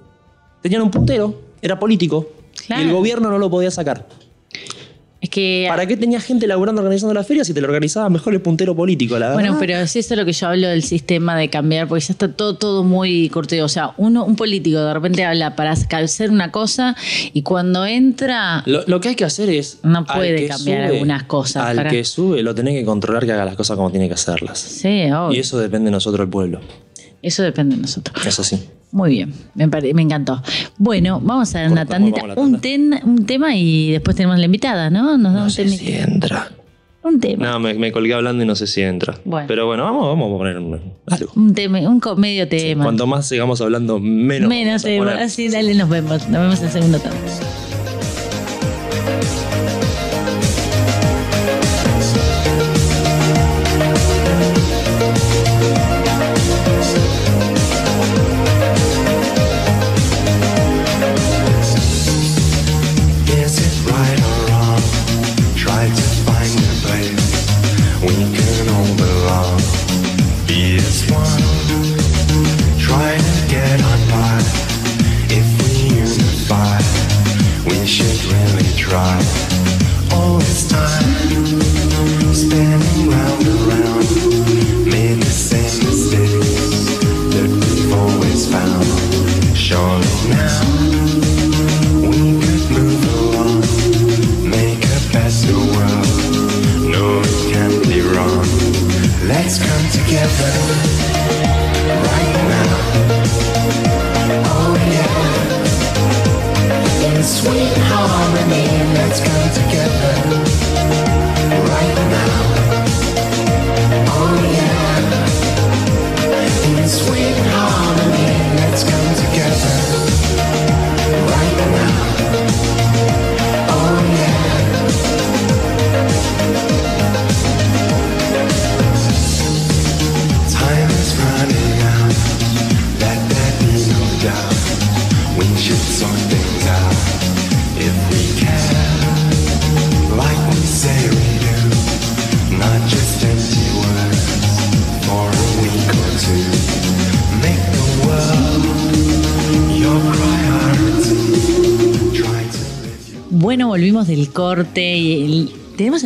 [0.63, 2.27] tenían un puntero, era político.
[2.65, 2.81] Claro.
[2.81, 4.07] Y el gobierno no lo podía sacar.
[5.21, 5.65] Es que.
[5.69, 8.75] ¿Para qué tenía gente laburando organizando las ferias si te lo organizaba mejor el puntero
[8.75, 9.41] político, la verdad?
[9.41, 12.27] Bueno, pero es eso lo que yo hablo del sistema de cambiar, porque ya está
[12.33, 13.63] todo, todo muy cortado.
[13.65, 16.95] O sea, uno, un político de repente habla para hacer una cosa
[17.33, 18.63] y cuando entra.
[18.65, 19.77] Lo, lo que hay que hacer es.
[19.83, 23.45] No puede cambiar algunas cosas Al para- que sube, lo tenés que controlar que haga
[23.45, 24.57] las cosas como tiene que hacerlas.
[24.59, 25.33] Sí, obvio.
[25.33, 26.59] Y eso depende de nosotros, el pueblo.
[27.21, 28.25] Eso depende de nosotros.
[28.25, 28.59] Eso sí.
[28.91, 30.41] Muy bien, me, pare- me encantó.
[30.77, 32.59] Bueno, vamos a dar una tandita, un, tanda.
[32.59, 35.17] ten- un tema y después tenemos la invitada, ¿no?
[35.17, 36.49] Nos da No un, sé si entra.
[37.03, 37.45] un tema.
[37.51, 39.17] No, me, me colgué hablando y no sé si entra.
[39.23, 39.47] Bueno.
[39.47, 41.31] Pero bueno, vamos, vamos a poner un- algo.
[41.35, 42.83] Un, tema, un medio tema.
[42.83, 44.49] Cuanto más sigamos hablando, menos.
[44.49, 45.05] Menos tema.
[45.05, 45.23] poner.
[45.23, 46.27] Así, dale, nos vemos.
[46.27, 47.70] Nos vemos en el segundo tanto.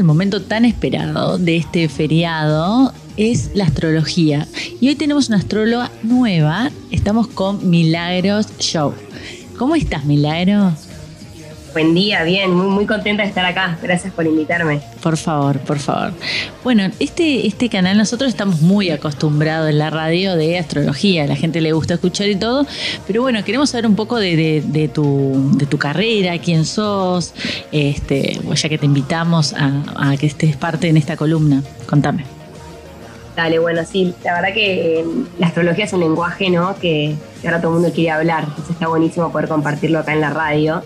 [0.06, 4.48] El momento tan esperado de este feriado, es la astrología.
[4.80, 8.94] Y hoy tenemos una astróloga nueva, estamos con Milagros Show.
[9.58, 10.74] ¿Cómo estás, Milagro?
[11.76, 13.78] Buen día, bien, muy, muy contenta de estar acá.
[13.84, 14.80] Gracias por invitarme.
[15.04, 16.14] Por favor, por favor.
[16.64, 21.36] Bueno, este, este canal nosotros estamos muy acostumbrados en la radio de astrología, a la
[21.36, 22.66] gente le gusta escuchar y todo,
[23.06, 27.34] pero bueno, queremos saber un poco de, de- de tu, de tu carrera, quién sos,
[27.74, 31.62] este, ya que te invitamos a, a que estés parte en esta columna.
[31.88, 32.24] Contame.
[33.36, 35.06] Dale, bueno, sí, la verdad que eh,
[35.40, 36.74] la astrología es un lenguaje, ¿no?
[36.80, 38.46] Que, que ahora todo el mundo quiere hablar.
[38.48, 40.82] Entonces está buenísimo poder compartirlo acá en la radio.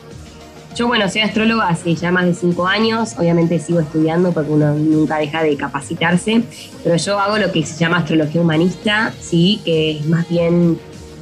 [0.76, 3.16] Yo, bueno, soy astróloga hace ya más de cinco años.
[3.18, 6.44] Obviamente sigo estudiando porque uno nunca deja de capacitarse.
[6.84, 10.80] Pero yo hago lo que se llama astrología humanista, sí, que es más bien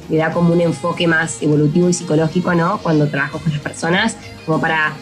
[0.08, 2.78] le da como un enfoque más evolutivo y psicológico, ¿no?
[2.78, 4.92] Cuando trabajo con las personas, como para,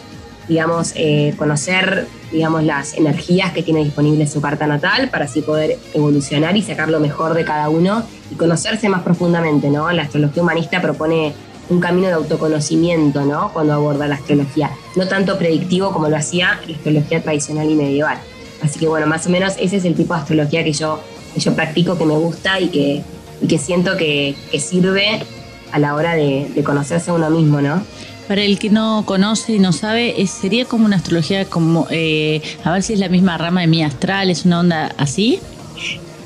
[0.47, 5.77] digamos, eh, conocer, digamos, las energías que tiene disponible su carta natal, para así poder
[5.93, 9.89] evolucionar y sacar lo mejor de cada uno y conocerse más profundamente, ¿no?
[9.91, 11.33] La astrología humanista propone
[11.69, 13.51] un camino de autoconocimiento, ¿no?
[13.53, 14.71] Cuando aborda la astrología.
[14.95, 18.17] No tanto predictivo como lo hacía la astrología tradicional y medieval.
[18.61, 21.01] Así que bueno, más o menos ese es el tipo de astrología que yo
[21.33, 23.03] que yo practico, que me gusta y que,
[23.47, 25.23] que siento que, sirve
[25.71, 27.83] a la hora de, de conocerse a uno mismo, ¿no?
[28.27, 32.73] Para el que no conoce y no sabe, sería como una astrología como, eh, a
[32.73, 35.39] ver si es la misma rama de mi astral, es una onda así.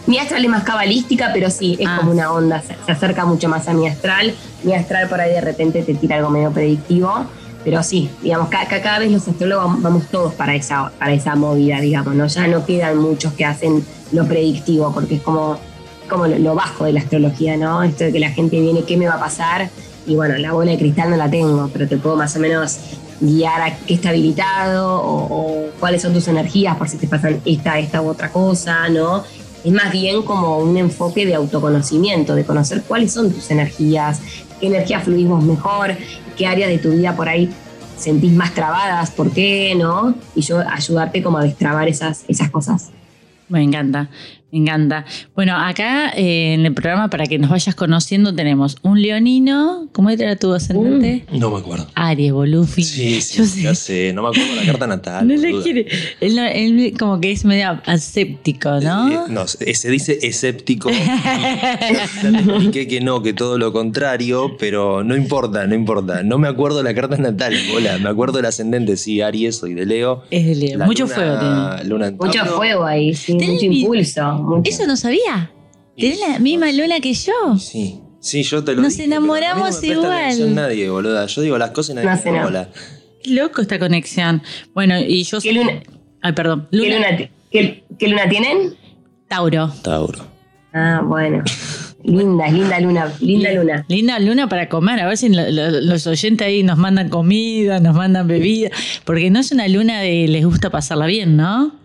[0.08, 1.98] Mi astral es más cabalística, pero sí, es Ah.
[2.00, 4.34] como una onda, se, se acerca mucho más a mi astral.
[4.64, 7.26] Mi astral por ahí de repente te tira algo medio predictivo,
[7.64, 11.36] pero sí, digamos, ca- ca- cada, vez los astrólogos vamos todos para esa, para esa
[11.36, 12.26] movida, digamos, ¿no?
[12.28, 15.58] Ya no quedan muchos que hacen lo predictivo, porque es como,
[16.10, 17.84] como lo, lo bajo de la astrología, ¿no?
[17.84, 19.70] Esto de que la gente viene, ¿qué me va a pasar?
[20.08, 22.78] Y bueno, la bola de cristal no la tengo, pero te puedo más o menos
[23.20, 27.40] guiar a qué está habilitado o, o cuáles son tus energías por si te pasan
[27.46, 29.24] esta, esta u otra cosa, ¿no?
[29.64, 34.22] Es más bien como un enfoque de autoconocimiento, de conocer cuáles son tus energías,
[34.60, 35.96] qué energía fluís vos mejor,
[36.38, 37.50] qué áreas de tu vida por ahí
[37.98, 40.16] sentís más trabadas, por qué, ¿no?
[40.36, 42.90] Y yo ayudarte como a destrabar esas, esas cosas.
[43.48, 44.10] Me encanta,
[44.52, 45.06] me encanta.
[45.36, 49.88] Bueno, acá eh, en el programa, para que nos vayas conociendo, tenemos un leonino.
[49.94, 51.26] ¿Cómo era tu ascendente?
[51.32, 51.88] No me acuerdo.
[51.96, 52.84] Aries, Bolufi.
[52.84, 54.12] Sí, sí, Yo ya sé.
[54.14, 55.28] No me acuerdo la carta natal.
[55.32, 55.88] No le quiere.
[56.20, 59.10] Él, no- él como que es medio aséptico, ¿no?
[59.12, 60.90] Eh, no, se dice escéptico.
[60.92, 66.24] ya te expliqué que no, que todo lo contrario, pero no importa, no importa.
[66.24, 67.98] No me acuerdo la carta natal, bola.
[68.00, 70.24] Me acuerdo del ascendente, sí, Aries, soy de Leo.
[70.32, 70.78] Es de Leo.
[70.80, 71.90] La Mucho luna- fuego tiene.
[71.90, 74.22] Luna en Mucho fuego ahí, sí, mucho impulso.
[74.42, 74.70] Mucho.
[74.70, 75.52] Eso no sabía.
[75.98, 77.58] Tenés la misma luna que yo.
[77.60, 80.12] Sí, sí, yo te lo Nos dije, pero a mí no me enamoramos presta igual.
[80.24, 81.26] atención nadie, boluda.
[81.28, 82.44] Yo digo las cosas y nadie No me no.
[82.46, 82.70] bola.
[83.24, 84.42] Qué loco esta conexión.
[84.74, 85.58] Bueno, y yo ¿Qué soy.
[85.58, 85.82] luna?
[86.22, 86.68] Ay, perdón.
[86.72, 88.76] ¿Qué Luna, luna, ti- qué- qué luna tienen?
[89.28, 89.72] Tauro.
[89.84, 90.26] Tauro.
[90.74, 91.44] Ah, bueno.
[92.04, 93.86] Linda, linda luna, linda luna.
[93.88, 97.80] Linda luna para comer, a ver si lo- lo- los oyentes ahí nos mandan comida,
[97.80, 98.72] nos mandan bebida,
[99.06, 101.76] porque no es una luna de les gusta pasarla bien, ¿no?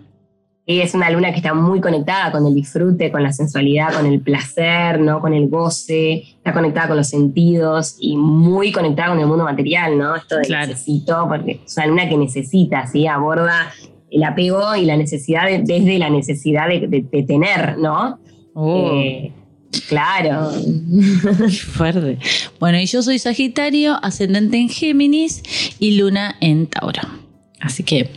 [0.69, 4.05] Y es una luna que está muy conectada con el disfrute, con la sensualidad, con
[4.05, 5.21] el placer, ¿no?
[5.21, 9.97] Con el goce, está conectada con los sentidos y muy conectada con el mundo material,
[9.97, 10.17] ¿no?
[10.17, 10.67] Esto de Claro.
[10.69, 13.07] necesito, porque es una luna que necesita, ¿sí?
[13.07, 13.73] Aborda
[14.11, 18.19] el apego y la necesidad de- desde la necesidad de, de- de tener, ¿no?
[18.55, 19.33] Oh, Eh,
[19.89, 20.51] claro.
[21.75, 22.19] fuerte.
[22.59, 25.43] Bueno, y yo soy Sagitario, ascendente en Géminis
[25.79, 27.03] y luna en Tauro.
[27.61, 28.11] Así que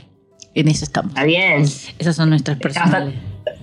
[0.56, 1.10] en eso estamos.
[1.12, 1.64] Está bien.
[1.98, 3.14] Esas son nuestras bastante,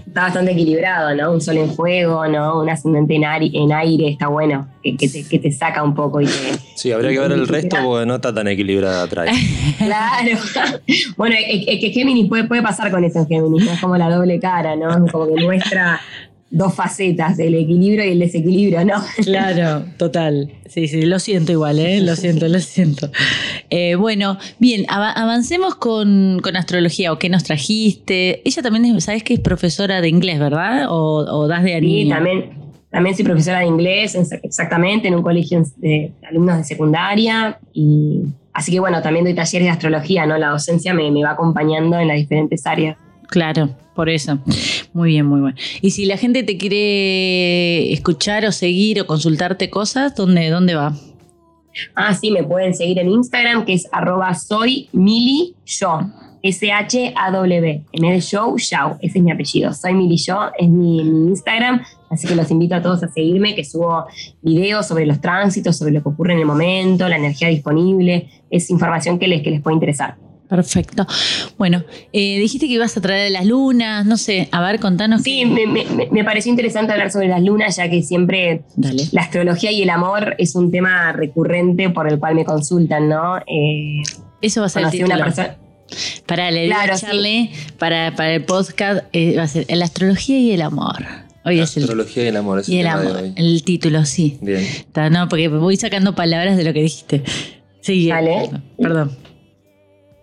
[0.06, 1.32] está bastante equilibrado, ¿no?
[1.32, 2.60] Un sol en fuego, ¿no?
[2.60, 5.94] Un ascendente en, ari- en aire, está bueno, que, que te, que te saca un
[5.94, 6.32] poco y te...
[6.76, 9.28] Sí, habría que ver el resto porque no está tan equilibrada atrás.
[9.78, 10.38] Claro.
[11.16, 13.72] bueno, es, es que Géminis puede, puede pasar con eso en Géminis, ¿no?
[13.72, 15.06] Es como la doble cara, ¿no?
[15.08, 16.00] Como que muestra
[16.48, 18.94] dos facetas, el equilibrio y el desequilibrio, ¿no?
[19.24, 20.52] Claro, total.
[20.68, 22.00] Sí, sí, lo siento igual, ¿eh?
[22.00, 23.10] Lo siento, lo siento.
[23.70, 27.12] Eh, bueno, bien, ava- avancemos con, con astrología.
[27.12, 28.42] ¿O qué nos trajiste?
[28.48, 30.86] Ella también, es, ¿sabes que es profesora de inglés, verdad?
[30.88, 32.14] ¿O, o das de Sí, anillo?
[32.14, 32.50] también,
[32.90, 37.58] también soy profesora de inglés, en- exactamente, en un colegio de alumnos de secundaria.
[37.72, 38.20] Y,
[38.52, 40.38] así que bueno, también doy talleres de astrología, ¿no?
[40.38, 42.96] La docencia me, me va acompañando en las diferentes áreas.
[43.28, 44.38] Claro, por eso.
[44.92, 45.56] Muy bien, muy bueno.
[45.80, 50.94] Y si la gente te quiere escuchar o seguir o consultarte cosas, ¿dónde, dónde va?
[51.94, 55.54] Ah, sí, me pueden seguir en Instagram, que es arroba soy Mili.
[56.42, 57.84] S-H-A-W.
[57.92, 58.96] En de show, show.
[59.00, 59.72] Ese es mi apellido.
[59.72, 61.82] Soy Mili es mi, mi Instagram.
[62.08, 64.06] Así que los invito a todos a seguirme, que subo
[64.42, 68.28] videos sobre los tránsitos, sobre lo que ocurre en el momento, la energía disponible.
[68.48, 70.16] Es información que les, que les puede interesar.
[70.48, 71.06] Perfecto.
[71.58, 71.82] Bueno,
[72.12, 75.22] eh, dijiste que ibas a traer las lunas, no sé, a ver, contanos.
[75.22, 79.04] Sí, me, me- me pareció interesante hablar sobre las lunas, ya que siempre Dale.
[79.12, 83.38] la astrología y el amor es un tema recurrente por el cual me consultan, ¿no?
[83.38, 84.02] Eh,
[84.40, 85.24] Eso va a ser el a una título.
[85.24, 85.56] persona.
[86.26, 87.50] Para le Claro, sí.
[87.78, 91.04] Para, para el podcast, eh, va a ser la astrología y el amor.
[91.44, 92.58] Hoy es el, Astrología y el amor.
[92.58, 93.16] Es y el amor.
[93.22, 93.32] hoy.
[93.36, 94.36] El título, sí.
[94.40, 94.58] Bien.
[94.60, 97.22] Está, no, porque voy sacando palabras de lo que dijiste.
[97.82, 98.50] Sí, Dale.
[98.82, 99.16] Perdón.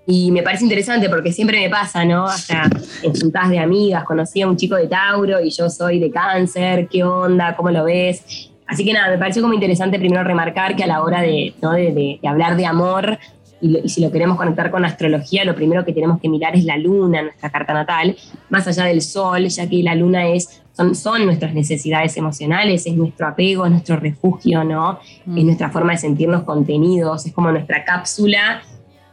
[0.05, 2.25] Y me parece interesante porque siempre me pasa, ¿no?
[2.25, 2.63] Hasta
[3.01, 6.87] en juntadas de amigas, conocí a un chico de Tauro y yo soy de cáncer,
[6.89, 7.55] ¿qué onda?
[7.55, 8.49] ¿Cómo lo ves?
[8.67, 11.71] Así que nada, me pareció como interesante primero remarcar que a la hora de, ¿no?
[11.71, 13.17] de, de- de hablar de amor,
[13.61, 16.53] y, lo- y si lo queremos conectar con astrología, lo primero que tenemos que mirar
[16.55, 18.17] es la luna, nuestra carta natal,
[18.49, 22.95] más allá del sol, ya que la luna es, son, son nuestras necesidades emocionales, es
[22.95, 24.99] nuestro apego, es nuestro refugio, ¿no?
[25.37, 28.61] Es nuestra forma de sentirnos contenidos, es como nuestra cápsula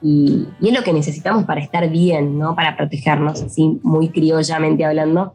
[0.03, 2.55] y, y es lo que necesitamos para estar bien, ¿no?
[2.55, 5.35] Para protegernos, así muy criollamente hablando.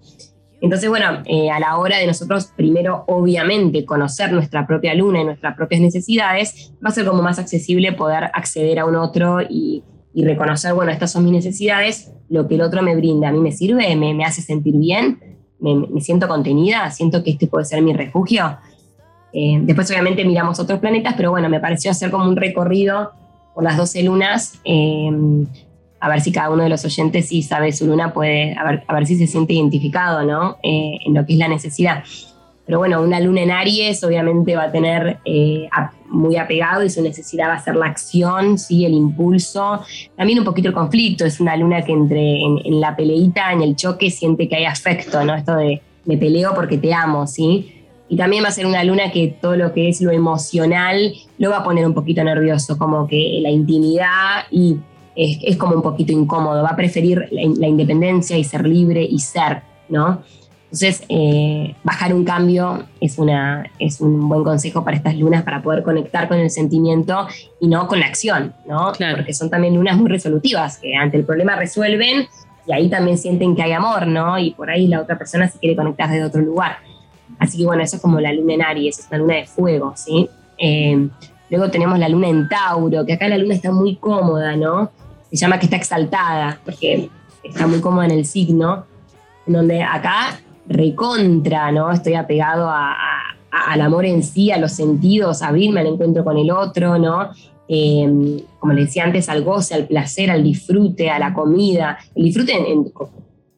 [0.61, 5.25] Entonces, bueno, eh, a la hora de nosotros, primero, obviamente, conocer nuestra propia luna y
[5.25, 9.83] nuestras propias necesidades, va a ser como más accesible poder acceder a un otro y,
[10.13, 13.39] y reconocer, bueno, estas son mis necesidades, lo que el otro me brinda, a mí
[13.39, 15.19] me sirve, me, me hace sentir bien,
[15.59, 18.57] me, me siento contenida, siento que este puede ser mi refugio.
[19.33, 23.11] Eh, después obviamente miramos otros planetas, pero bueno, me pareció hacer como un recorrido
[23.55, 25.09] por las 12 lunas, eh,
[25.99, 28.83] a ver si cada uno de los oyentes, si sabe su luna, puede, a ver,
[28.85, 30.57] a ver si se siente identificado, ¿no?
[30.61, 32.03] Eh, en lo que es la necesidad.
[32.65, 35.69] Pero bueno, una luna en Aries obviamente va a tener eh,
[36.09, 38.85] muy apegado y su necesidad va a ser la acción, ¿sí?
[38.85, 39.81] el impulso,
[40.17, 41.25] también un poquito el conflicto.
[41.25, 44.65] Es una luna que entre en, en la peleita, en el choque, siente que hay
[44.65, 45.35] afecto, ¿no?
[45.35, 47.74] Esto de me peleo porque te amo, ¿sí?
[48.07, 51.49] Y también va a ser una luna que todo lo que es lo emocional lo
[51.49, 54.77] va a poner un poquito nervioso, como que la intimidad y
[55.15, 59.03] es, es como un poquito incómodo, va a preferir la, la independencia y ser libre
[59.03, 60.21] y ser, ¿no?
[60.75, 65.61] Entonces, eh, bajar un cambio es, una, es un buen consejo para estas lunas para
[65.61, 67.27] poder conectar con el sentimiento
[67.61, 68.91] y no con la acción, ¿no?
[68.91, 69.17] Claro.
[69.17, 72.27] Porque son también lunas muy resolutivas, que ante el problema resuelven
[72.67, 74.37] y ahí también sienten que hay amor, ¿no?
[74.37, 76.79] Y por ahí la otra persona se quiere conectar desde otro lugar.
[77.39, 79.93] Así que bueno, eso es como la luna en Aries, es una luna de fuego,
[79.95, 80.29] ¿sí?
[80.57, 81.07] Eh,
[81.49, 84.89] luego tenemos la luna en Tauro, que acá la luna está muy cómoda, ¿no?
[85.29, 87.09] Se llama que está exaltada, porque
[87.43, 88.85] está muy cómoda en el signo,
[89.47, 91.91] en donde acá recontra, ¿no?
[91.91, 92.95] Estoy apegado a-
[93.51, 97.29] al amor en sí, a los sentidos, a abrirme al encuentro con el otro, ¿no?
[97.67, 101.97] Eh, como le decía antes, al goce, al placer, al disfrute, a la comida.
[102.15, 102.91] El disfrute en, en-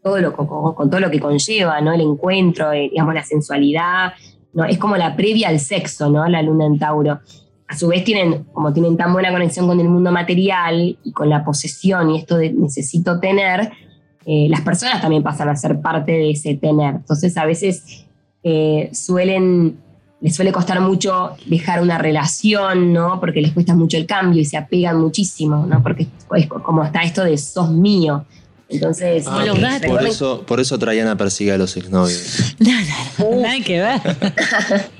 [0.07, 1.91] todo lo, con, con todo lo que conlleva, ¿no?
[1.91, 4.13] El encuentro, eh, digamos, la sensualidad,
[4.53, 4.63] ¿no?
[4.63, 6.25] Es como la previa al sexo, ¿no?
[6.27, 7.19] La luna en Tauro.
[7.67, 11.29] A su vez tienen, como tienen tan buena conexión con el mundo material y con
[11.29, 13.69] la posesión y esto de necesito tener,
[14.25, 16.95] eh, las personas también pasan a ser parte de ese tener.
[16.95, 18.05] Entonces a veces
[18.43, 19.77] eh, suelen,
[20.21, 23.19] les suele costar mucho dejar una relación, ¿no?
[23.19, 25.83] Porque les cuesta mucho el cambio y se apegan muchísimo, ¿no?
[25.83, 28.25] Porque es como está esto de sos mío.
[28.69, 29.89] Entonces, los gatos.
[29.89, 32.55] por, eso, por eso Traiana persigue a los exnovios.
[32.59, 32.83] Nada,
[33.19, 34.01] nada que ver.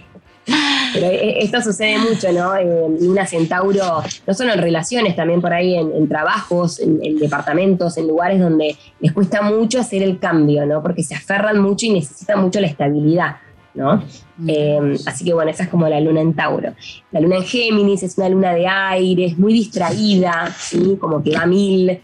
[0.94, 2.56] Pero eh, esto sucede mucho, ¿no?
[2.56, 7.18] En Luna Centauro, no solo en relaciones, también por ahí en, en trabajos, en, en
[7.18, 10.82] departamentos, en lugares donde les cuesta mucho hacer el cambio, ¿no?
[10.82, 13.38] Porque se aferran mucho y necesitan mucho la estabilidad,
[13.74, 14.02] ¿no?
[14.48, 16.74] Eh, así que bueno, esa es como la luna en Tauro.
[17.12, 20.98] La luna en Géminis es una luna de aire, es muy distraída, ¿sí?
[21.00, 22.00] Como que va a mil,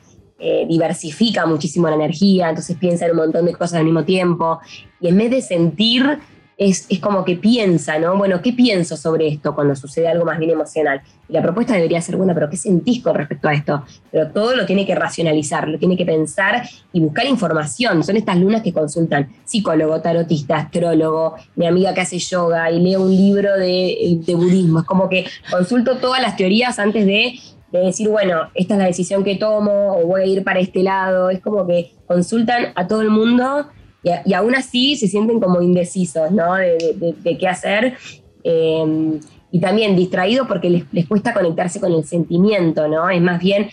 [0.45, 4.59] eh, diversifica muchísimo la energía, entonces piensa en un montón de cosas al mismo tiempo.
[4.99, 6.19] Y en vez de sentir,
[6.57, 8.17] es, es como que piensa, ¿no?
[8.17, 11.01] Bueno, ¿qué pienso sobre esto cuando sucede algo más bien emocional?
[11.29, 13.85] Y la propuesta debería ser, bueno, pero ¿qué sentís con respecto a esto?
[14.11, 18.03] Pero todo lo tiene que racionalizar, lo tiene que pensar y buscar información.
[18.03, 23.01] Son estas lunas que consultan psicólogo, tarotista, astrólogo, mi amiga que hace yoga y leo
[23.01, 24.79] un libro de, de budismo.
[24.79, 27.39] Es como que consulto todas las teorías antes de,
[27.79, 30.83] de decir, bueno, esta es la decisión que tomo o voy a ir para este
[30.83, 31.29] lado.
[31.29, 33.67] Es como que consultan a todo el mundo
[34.03, 36.53] y, a- y aún así se sienten como indecisos, ¿no?
[36.55, 37.95] De, de- de- de qué hacer.
[38.43, 39.19] Eh,
[39.51, 43.09] y también distraídos porque les, les cuesta conectarse con el sentimiento, ¿no?
[43.09, 43.67] Es más bien,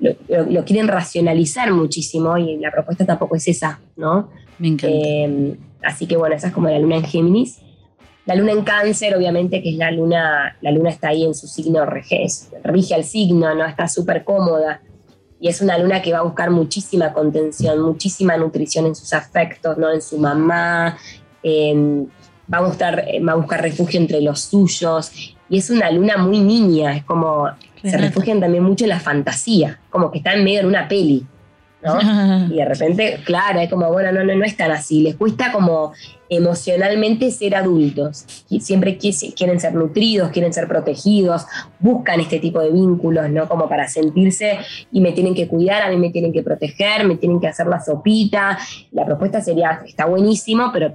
[0.00, 4.28] lo, lo- lo quieren racionalizar muchísimo y la propuesta tampoco es esa, ¿no?
[4.58, 4.96] Me encanta.
[4.96, 7.60] Eh, así que bueno, esa es como la luna en Géminis.
[8.30, 11.48] La luna en cáncer, obviamente, que es la luna, la luna está ahí en su
[11.48, 13.66] signo, rige, al signo, ¿no?
[13.66, 14.80] Está súper cómoda.
[15.40, 19.78] Y es una luna que va a buscar muchísima contención, muchísima nutrición en sus afectos,
[19.78, 19.90] ¿no?
[19.90, 20.96] En su mamá,
[21.42, 22.08] en-
[22.52, 25.10] va, a buscar, eh, va a buscar refugio entre los suyos.
[25.48, 27.48] Y es una luna muy niña, es como,
[27.82, 31.26] se refugian también mucho en la fantasía, como que está en medio de una peli,
[31.82, 31.98] ¿no?
[32.50, 35.02] Y de repente, claro, es como, bueno, no, no, no es tan así.
[35.02, 35.92] Les cuesta como
[36.28, 38.24] emocionalmente ser adultos.
[38.60, 41.46] Siempre qui- quieren ser nutridos, quieren ser protegidos,
[41.78, 43.48] buscan este tipo de vínculos, ¿no?
[43.48, 44.58] Como para sentirse
[44.92, 47.66] y me tienen que cuidar, a mí me tienen que proteger, me tienen que hacer
[47.66, 48.58] la sopita.
[48.92, 50.94] La propuesta sería, está buenísimo, pero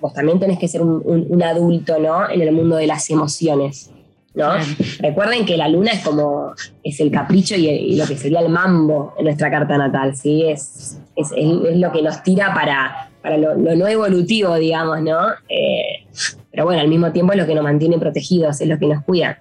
[0.00, 2.28] vos también tenés que ser un, un- un adulto, ¿no?
[2.30, 3.90] En el mundo de las emociones.
[4.34, 4.52] ¿No?
[5.00, 6.52] Recuerden que la luna es como,
[6.84, 10.44] es el capricho y, y lo que sería el mambo en nuestra carta natal, ¿sí?
[10.48, 15.00] Es, es, es- es lo que nos tira para, para lo, lo no evolutivo, digamos,
[15.02, 15.18] ¿no?
[15.48, 16.06] Eh,
[16.50, 19.02] pero bueno, al mismo tiempo es lo que nos mantiene protegidos, es lo que nos
[19.04, 19.38] cuida.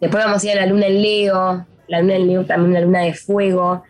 [0.00, 2.80] Después vamos a ir a la luna en Leo, la luna en Leo también una
[2.80, 3.82] luna de fuego,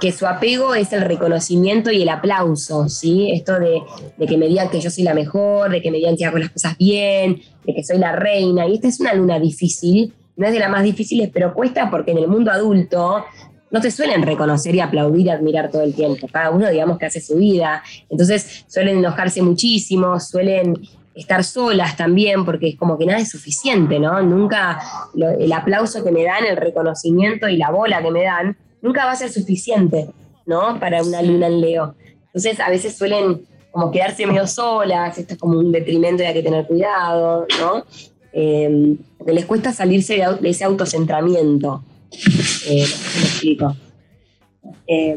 [0.00, 3.30] que su apego es el reconocimiento y el aplauso, ¿sí?
[3.32, 3.82] Esto de,
[4.26, 6.50] que me digan que yo soy la mejor, de que me digan que hago las
[6.50, 8.66] cosas bien, de que soy la reina.
[8.66, 12.10] Y esta es una luna difícil, no es de las más difíciles, pero cuesta porque
[12.10, 13.24] en el mundo adulto
[13.70, 16.28] no te suelen reconocer y aplaudir y admirar todo el tiempo.
[16.30, 17.82] Cada uno, digamos, que hace su vida.
[18.08, 20.74] Entonces suelen enojarse muchísimo, suelen
[21.14, 24.20] estar solas también, porque es como que nada es suficiente, ¿no?
[24.22, 24.78] Nunca
[25.38, 29.12] el aplauso que me dan, el reconocimiento y la bola que me dan, nunca va
[29.12, 30.08] a ser suficiente,
[30.46, 30.78] ¿no?
[30.80, 31.94] Para una luna en Leo.
[32.26, 36.34] Entonces a veces suelen como quedarse medio solas, esto es como un detrimento y hay
[36.34, 37.84] que tener cuidado, ¿no?
[38.32, 38.96] Eh,
[39.26, 41.82] les cuesta salirse de, ese autocentramiento.
[42.10, 43.76] Eh, no sé si me explico.
[44.86, 45.16] Eh,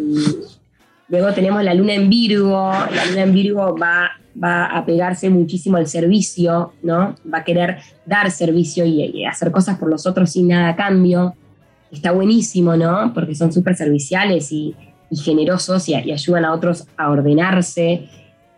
[1.07, 2.71] luego tenemos la luna en Virgo.
[2.71, 7.15] La luna en Virgo va, va a pegarse muchísimo al servicio, ¿no?
[7.31, 10.75] Va a querer dar servicio y, y hacer cosas por los otros sin nada a
[10.75, 11.35] cambio.
[11.91, 13.11] Está buenísimo, ¿no?
[13.13, 14.75] Porque son súper serviciales y,
[15.09, 18.07] y generosos y, y ayudan a otros a ordenarse.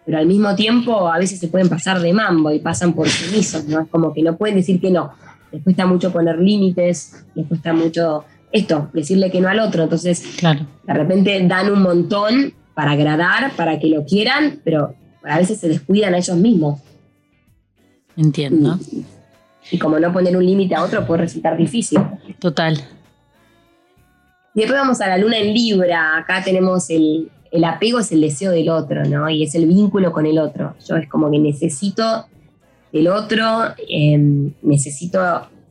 [0.05, 3.65] Pero al mismo tiempo a veces se pueden pasar de mambo y pasan por sumisos,
[3.65, 3.81] ¿no?
[3.81, 5.11] Es como que no pueden decir que no.
[5.51, 9.83] Les cuesta mucho poner límites, les cuesta mucho esto, decirle que no al otro.
[9.83, 10.65] Entonces, Claro.
[10.85, 15.67] de repente dan un montón para agradar, para que lo quieran, pero a veces se
[15.69, 16.79] descuidan a ellos mismos.
[18.17, 18.77] Entiendo.
[19.71, 21.99] Y como no poner un límite a otro puede resultar difícil.
[22.39, 22.77] Total.
[24.53, 26.17] Y después vamos a la luna en Libra.
[26.17, 29.29] Acá tenemos el, el apego, es el deseo del otro, ¿no?
[29.29, 30.75] Y es el vínculo con el otro.
[30.87, 32.25] Yo es como que necesito
[32.91, 33.45] del otro,
[33.89, 35.19] eh, necesito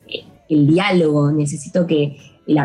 [0.07, 2.17] eh, el diálogo, necesito que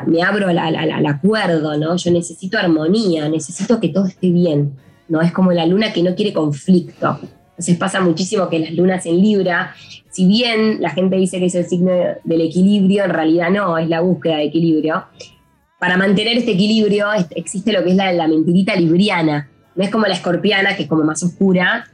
[0.07, 1.95] me abro al- al acuerdo, ¿no?
[1.97, 4.73] Yo necesito armonía, necesito que todo esté bien,
[5.09, 5.21] ¿no?
[5.21, 7.19] Es como la luna que no quiere conflicto.
[7.51, 9.75] Entonces pasa muchísimo que las lunas en Libra,
[10.11, 11.93] si bien la gente dice que es el signo
[12.25, 15.05] del equilibrio, en realidad no, es la búsqueda de equilibrio.
[15.79, 19.51] Para mantener este equilibrio existe lo que es la, la mentirita libriana.
[19.75, 21.87] No es como la escorpiana, que es como más oscura,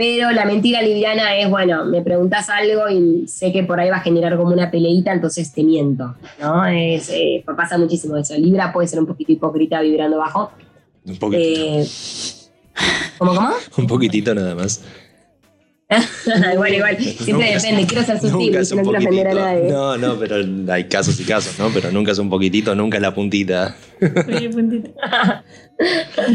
[0.00, 3.98] pero la mentira libriana es, bueno, me preguntas algo y sé que por ahí va
[3.98, 6.64] a generar como una peleita, entonces te miento, ¿no?
[6.64, 8.34] Es, eh, pasa muchísimo eso.
[8.38, 10.52] Libra puede ser un poquito hipócrita vibrando bajo.
[11.04, 11.60] Un poquitito.
[11.60, 11.86] Eh,
[13.18, 13.50] ¿Cómo, cómo?
[13.76, 14.82] Un poquitito nada más.
[16.52, 19.30] igual, igual, siempre Nunca depende, quiero ser sutil, Nunca es no un quiero ofender a
[19.30, 19.46] poquitito.
[19.46, 19.70] nadie.
[19.72, 21.68] No, no, pero hay casos y casos, ¿no?
[21.74, 23.74] Pero nunca es un poquitito, nunca es la puntita.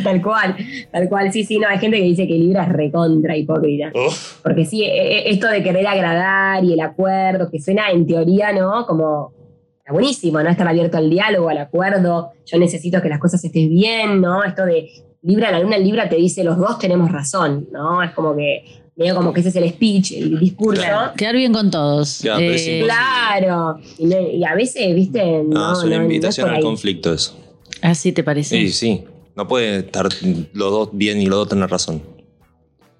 [0.03, 0.55] tal cual,
[0.91, 3.91] tal cual, sí, sí, no, hay gente que dice que Libra es recontra hipócrita.
[3.93, 4.41] Uf.
[4.43, 8.51] Porque sí, e- e- esto de querer agradar y el acuerdo, que suena en teoría,
[8.51, 8.85] ¿no?
[8.85, 9.33] Como
[9.79, 10.49] está buenísimo, ¿no?
[10.49, 12.31] Estar abierto al diálogo, al acuerdo.
[12.45, 14.43] Yo necesito que las cosas estén bien, ¿no?
[14.43, 14.89] Esto de
[15.21, 18.01] Libra, la luna en Libra te dice los dos tenemos razón, ¿no?
[18.03, 18.63] Es como que,
[18.95, 20.81] medio como que ese es el speech, el discurso.
[20.81, 21.13] Claro.
[21.17, 22.19] Quedar bien con todos.
[22.21, 22.81] Claro, pero es Eh.
[22.83, 23.79] Claro.
[23.97, 26.49] Y, no- y a veces, viste, no, No, es una no- no es invitación por
[26.51, 26.63] al ahí.
[26.63, 27.37] conflicto eso.
[27.81, 28.55] ¿Así te parece?
[28.57, 29.03] Sí, sí.
[29.35, 30.07] No puede estar
[30.53, 32.01] los dos bien y los dos tener razón.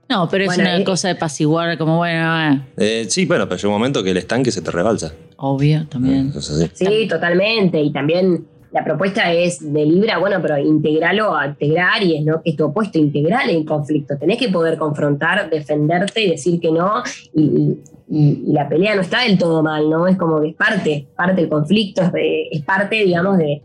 [0.09, 3.45] No, pero es Bueno, una eh, cosa de apaciguar, como bueno, eh, Eh, sí, bueno,
[3.49, 5.13] pero llega un momento que el estanque se te rebalsa.
[5.37, 6.31] obvio también.
[6.35, 6.51] Así.
[6.73, 7.81] Sí, totalmente.
[7.81, 12.41] Y también la propuesta es de Libra, bueno, pero integralo a integrar y es, ¿no?
[12.43, 14.17] es tu opuesto, integral en conflicto.
[14.17, 17.01] Tenés que poder confrontar, defenderte y decir que no.
[17.33, 20.05] Y, la pelea no está del todo mal, ¿no?
[20.07, 23.63] Es como que es parte, parte del conflicto, es, parte, digamos, de,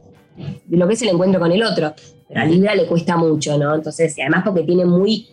[0.64, 1.92] de lo que es el encuentro con el otro.
[2.26, 3.74] Pero a Libra le cuesta mucho, ¿no?
[3.74, 5.28] Entonces, y además porque tiene muy,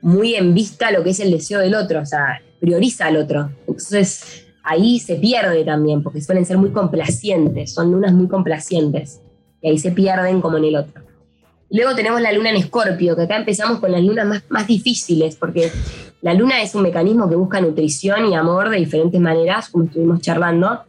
[0.00, 3.50] muy en vista lo que es el deseo del otro, o sea, prioriza al otro.
[3.66, 9.20] Entonces, ahí se pierde también, porque suelen ser muy complacientes, son lunas muy complacientes,
[9.62, 11.02] y ahí se pierden como en el otro.
[11.70, 15.36] Luego tenemos la luna en Escorpio, que acá empezamos con las lunas más, más difíciles,
[15.36, 15.72] porque
[16.20, 20.20] la luna es un mecanismo que busca nutrición y amor de diferentes maneras, como estuvimos
[20.20, 20.80] charlando,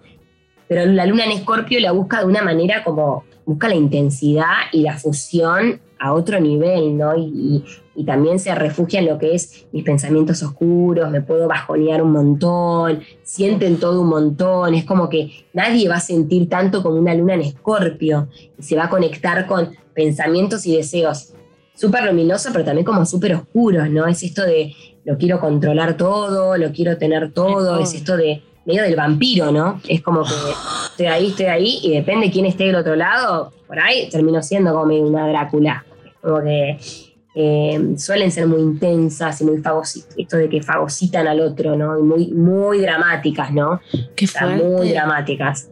[0.68, 4.82] pero la luna en Escorpio la busca de una manera como, busca la intensidad y
[4.82, 7.16] la fusión a otro nivel, ¿no?
[7.18, 7.64] Y, y-
[7.96, 12.14] y también se refugia en lo que es mis pensamientos oscuros, me puedo bajonear un
[12.14, 17.14] montón, sienten todo un montón, es como que nadie va a sentir tanto como una
[17.14, 21.34] luna en Escorpio, y se va a conectar con pensamientos y deseos
[21.76, 24.08] súper luminosos, pero también como súper oscuros, ¿no?
[24.08, 24.74] Es esto de
[25.04, 29.82] lo quiero controlar todo, lo quiero tener todo, es esto de medio del vampiro, ¿no?
[29.90, 30.30] Es como que
[30.92, 34.74] estoy ahí, estoy ahí, y depende quién esté del otro lado, por ahí termino siendo
[34.74, 35.86] como una Drácula.
[36.22, 36.78] Como que
[37.36, 41.98] eh, suelen ser muy intensas y muy fagocitas, esto de que fagocitan al otro, ¿no?
[42.00, 43.80] Y muy, muy dramáticas, ¿no?
[44.16, 44.94] Qué O sea, muy fuerte.
[44.94, 45.70] dramáticas.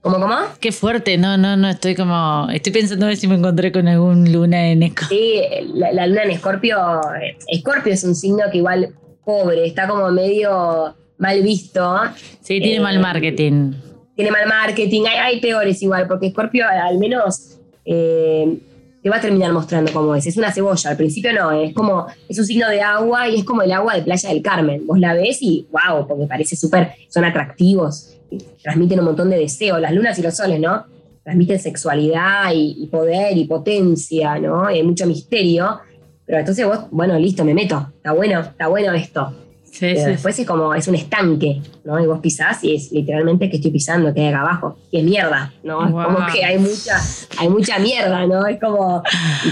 [0.00, 0.34] ¿Cómo, cómo?
[0.58, 2.48] Qué fuerte, no, no, no, estoy como.
[2.52, 5.04] Estoy pensando a ver si me encontré con algún luna en Esco.
[5.08, 5.40] Sí,
[5.74, 6.76] la, la luna en Escorpio,
[7.20, 12.00] eh, Escorpio es un signo que igual pobre, está como medio mal visto,
[12.40, 13.72] Sí, tiene Eh, mal marketing.
[14.16, 18.58] tiene mal marketing, hay, hay peores igual, porque Escorpio al menos eh,
[19.02, 20.26] te va a terminar mostrando cómo es.
[20.26, 23.44] Es una cebolla, al principio no, es como, es un signo de agua y es
[23.44, 24.86] como el agua de Playa del Carmen.
[24.86, 28.16] Vos la ves y wow, porque parece súper, son atractivos,
[28.62, 30.84] transmiten un montón de deseo, las lunas y los soles, ¿no?
[31.24, 34.70] Transmiten sexualidad y, y poder y potencia, ¿no?
[34.70, 35.80] Y hay mucho misterio.
[36.24, 39.32] Pero entonces vos, bueno, listo, me meto, está bueno, está bueno esto.
[39.72, 41.98] Sí, Pero sí, después es como, es un estanque, ¿no?
[41.98, 44.76] Y vos pisás y es literalmente que estoy pisando, que hay acá abajo.
[44.90, 45.86] Y es mierda, ¿no?
[45.86, 46.98] Es como que hay mucha,
[47.38, 48.46] hay mucha mierda, ¿no?
[48.46, 49.02] Es como,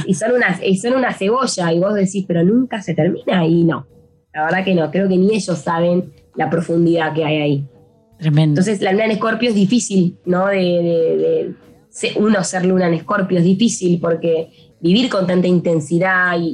[0.06, 3.46] y, y son una, y son una cebolla y vos decís, pero nunca se termina
[3.46, 3.86] y no.
[4.34, 7.64] La verdad que no, creo que ni ellos saben la profundidad que hay ahí.
[8.18, 8.60] Tremendo.
[8.60, 10.48] Entonces la luna en escorpio es difícil, ¿no?
[10.48, 11.54] De, de-
[12.02, 14.50] de uno ser luna en escorpio es difícil porque
[14.80, 16.46] vivir con tanta intensidad y,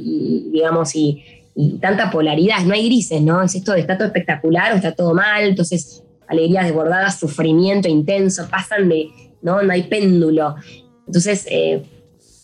[0.47, 1.21] y, digamos, y,
[1.59, 3.41] y tanta polaridad, no hay grises, ¿no?
[3.41, 8.47] Es esto de está todo espectacular o está todo mal, entonces alegrías desbordadas, sufrimiento intenso,
[8.47, 9.09] pasan de,
[9.41, 9.63] ¿no?
[9.63, 10.55] No hay péndulo.
[11.07, 11.81] Entonces, eh,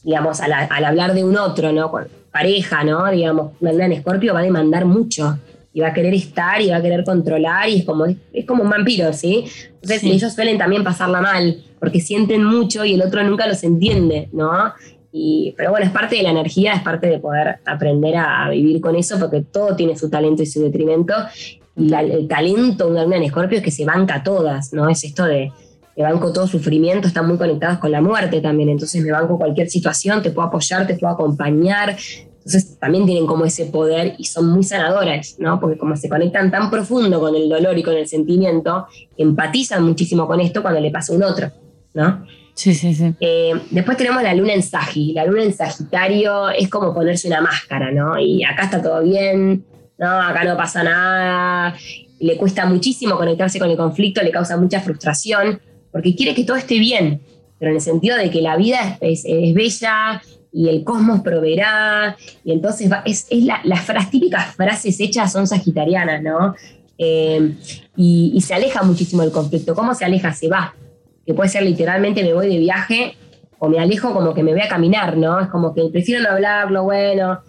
[0.03, 1.91] digamos, al, al hablar de un otro, ¿no?
[2.31, 3.09] Pareja, ¿no?
[3.11, 5.37] Digamos, una en escorpio va a demandar mucho
[5.73, 8.63] y va a querer estar y va a querer controlar y es como, es como
[8.63, 9.45] un vampiro, ¿sí?
[9.75, 10.11] Entonces Sí.
[10.11, 14.73] ellos suelen también pasarla mal porque sienten mucho y el otro nunca los entiende, ¿no?
[15.15, 18.49] Y, pero bueno, es parte de la energía, es parte de poder aprender a, a
[18.49, 21.13] vivir con eso porque todo tiene su talento y su detrimento.
[21.75, 24.89] Y la- el talento de una en escorpio es que se banca todas, ¿no?
[24.89, 25.51] Es esto de
[25.95, 29.69] me banco todo sufrimiento, están muy conectados con la muerte también, entonces me banco cualquier
[29.69, 31.95] situación, te puedo apoyar, te puedo acompañar,
[32.37, 35.59] entonces también tienen como ese poder y son muy sanadoras, ¿no?
[35.59, 38.87] Porque como se conectan tan profundo con el dolor y con el sentimiento,
[39.17, 41.51] empatizan muchísimo con esto cuando le pasa a un otro,
[41.93, 42.25] ¿no?
[42.55, 43.13] Sí, sí, sí.
[43.19, 45.13] Eh, después tenemos la luna en Sagi.
[45.13, 48.17] La luna en Sagitario es como ponerse una máscara, ¿no?
[48.19, 49.65] Y acá está todo bien,
[49.97, 50.07] ¿no?
[50.21, 51.75] Acá no pasa nada.
[52.19, 55.59] Le cuesta muchísimo conectarse con el conflicto, le causa mucha frustración,
[55.91, 57.21] porque quiere que todo esté bien,
[57.59, 62.15] pero en el sentido de que la vida es, es bella y el cosmos proveerá,
[62.45, 66.53] y entonces va- es, es la- las fra- típicas frases hechas son sagitarianas, ¿no?
[66.99, 67.55] Eh,
[67.97, 69.73] y, y se aleja muchísimo del conflicto.
[69.73, 70.31] ¿Cómo se aleja?
[70.31, 70.75] Se va
[71.25, 73.15] que puede ser literalmente me voy de viaje
[73.59, 75.39] o me alejo como que me voy a caminar, ¿no?
[75.39, 77.39] Es como que prefiero no hablarlo, bueno,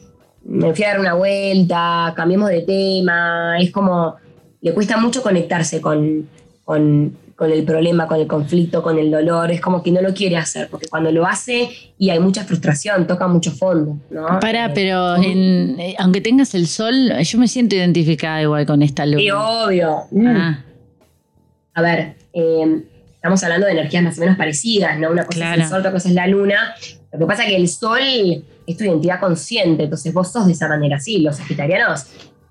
[0.45, 4.15] me fui a dar una vuelta, cambiemos de tema, es como,
[4.61, 6.29] le cuesta mucho conectarse con,
[6.65, 10.15] con, con el problema, con el conflicto, con el dolor, es como que no lo
[10.15, 11.69] quiere hacer, porque cuando lo hace
[11.99, 14.39] y hay mucha frustración, toca mucho fondo, ¿no?
[14.39, 18.83] Para, Eh, pero en- eh, aunque tengas el sol, yo me siento identificada igual con
[18.83, 19.19] esta luna.
[19.19, 19.97] Sí, obvio.
[20.13, 20.27] Mm.
[20.29, 20.65] Ah,
[21.77, 22.85] A ver, eh,
[23.25, 25.11] estamos hablando de energías más o menos parecidas, ¿no?
[25.11, 25.55] Una cosa Claro.
[25.55, 26.75] es el sol, otra cosa es la luna.
[27.11, 27.99] Lo que pasa es que el sol
[28.67, 31.01] es tu identidad consciente, entonces vos sos de esa manera.
[31.01, 32.05] Sí, los sagitarianos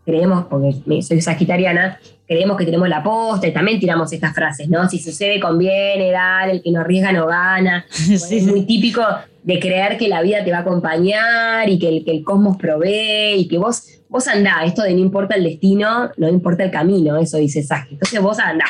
[0.04, 4.90] creemos, porque soy sagitariana, creemos que tenemos la posta y también tiramos estas frases, ¿no?
[4.90, 7.86] Si sucede, conviene, dale, el que no arriesga no gana.
[7.92, 8.38] Sí.
[8.38, 9.04] Es muy típico
[9.44, 12.58] de creer que la vida te va a acompañar y que el, que el cosmos
[12.58, 16.72] provee y que vos, vos andá, esto de no importa el destino, no importa el
[16.72, 17.94] camino, eso dice Sagi.
[17.94, 18.66] Entonces vos andá.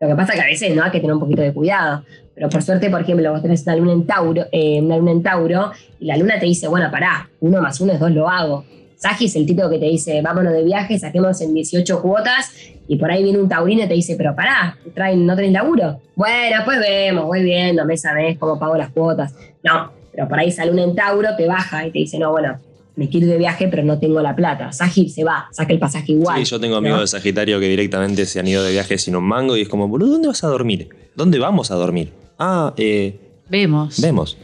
[0.00, 2.04] Lo que pasa es que a veces no hay que tener un poquito de cuidado.
[2.34, 5.22] Pero por suerte, por ejemplo, vos tenés una luna en Tauro, eh, una luna en
[5.22, 8.64] Tauro y la luna te dice, bueno, pará, uno más uno es dos, lo hago.
[8.96, 12.52] Sagi es el tipo que te dice, vámonos de viaje, saquemos en 18 cuotas
[12.88, 16.00] y por ahí viene un taurino y te dice, pero pará, traen, ¿no tenés laburo?
[16.16, 19.34] Bueno, pues vemos, voy viendo mes a mes cómo pago las cuotas.
[19.62, 22.58] No, pero por ahí esa luna en Tauro te baja y te dice, no, bueno,
[22.96, 24.72] me quiero ir de viaje, pero no tengo la plata.
[24.72, 26.38] Sagi se va, saca el pasaje igual.
[26.44, 27.00] Sí, yo tengo amigos ¿no?
[27.02, 29.88] de Sagitario que directamente se han ido de viaje sin un mango y es como,
[29.88, 30.88] boludo, ¿dónde vas a dormir?
[31.16, 32.12] ¿Dónde vamos a dormir?
[32.38, 33.16] Ah, eh,
[33.48, 34.00] vemos.
[34.00, 34.36] vemos.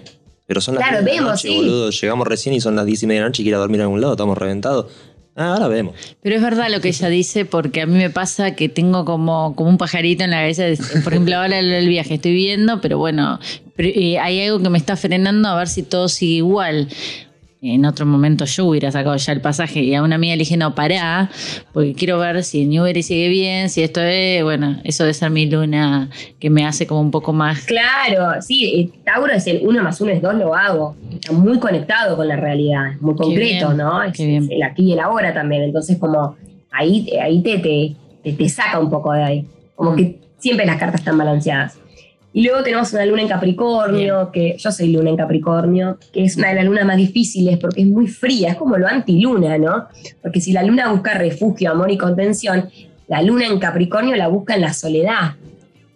[0.47, 1.57] Pero son las Claro, 10 de la vemos, noche, sí.
[1.57, 1.91] boludo.
[1.91, 3.85] Llegamos recién y son las 10 y media de la noche y quiero dormir a
[3.85, 4.87] algún lado, estamos reventados.
[5.37, 5.95] Ah, ahora vemos.
[6.21, 9.55] Pero es verdad lo que ella dice, porque a mí me pasa que tengo como,
[9.55, 10.65] como un pajarito en la cabeza.
[10.65, 13.39] de- Por ejemplo, ahora el, el viaje estoy viendo, pero bueno,
[13.77, 16.89] pero, eh, hay algo que me está frenando a ver si todo sigue igual.
[17.63, 20.57] En otro momento yo hubiera sacado ya el pasaje y a una amiga le dije,
[20.57, 21.29] no, pará,
[21.75, 25.29] porque quiero ver si el Newbery sigue bien, si esto es, bueno, eso de ser
[25.31, 26.09] mi luna
[26.39, 27.67] que me hace como un poco más...
[27.67, 30.97] Claro, sí, Tauro es el uno más uno es dos, lo hago.
[31.13, 34.03] Está muy conectado con la realidad, muy concreto, bien, ¿no?
[34.05, 35.63] Es, es el aquí y el ahora también.
[35.65, 36.37] Entonces, como
[36.71, 37.95] ahí, ahí te, te,
[38.25, 39.47] te, te saca un poco de ahí.
[39.75, 39.97] Como Mm.
[39.97, 41.79] que siempre las cartas están balanceadas.
[42.33, 46.37] Y luego tenemos una luna en Capricornio, que yo soy luna en Capricornio, que es
[46.37, 49.89] una de las lunas más difíciles porque es muy fría, es como lo antiluna, ¿no?
[50.23, 52.71] Porque si la luna busca refugio, amor y contención,
[53.09, 55.35] la luna en Capricornio la busca en la soledad.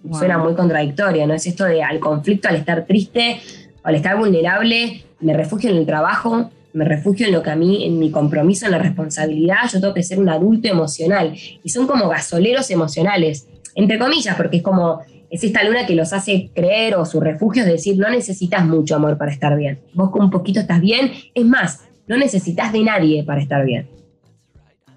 [0.02, 0.18] Wow.
[0.18, 1.34] Suena muy contradictorio, ¿no?
[1.34, 3.40] Es esto de al conflicto, al estar triste,
[3.84, 7.86] al estar vulnerable, me refugio en el trabajo, me refugio en lo que a mí,
[7.86, 11.32] en mi compromiso, en la responsabilidad, yo tengo que ser un adulto emocional.
[11.62, 15.00] Y son como gasoleros emocionales, entre comillas, porque es como,
[15.30, 18.96] es esta luna que los hace creer o su refugio es decir, no necesitas mucho
[18.96, 19.80] amor para estar bien.
[19.94, 23.88] Vos con un poquito estás bien, es más, no necesitas de nadie para estar bien.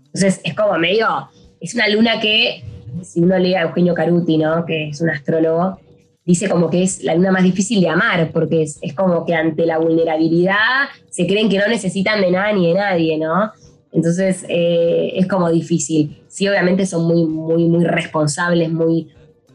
[0.08, 1.08] Entonces es como medio,
[1.60, 2.64] es una luna que,
[3.04, 4.66] si uno lee a Eugenio Caruti, ¿no?
[4.66, 5.80] que es un astrólogo,
[6.26, 9.66] dice como que es la luna más difícil de amar, porque es, como que ante
[9.66, 13.52] la vulnerabilidad se creen que no necesitan de nada ni de nadie, ¿no?
[13.94, 16.22] Entonces eh, es como difícil.
[16.28, 19.08] Sí, obviamente son muy, muy, muy responsables, muy,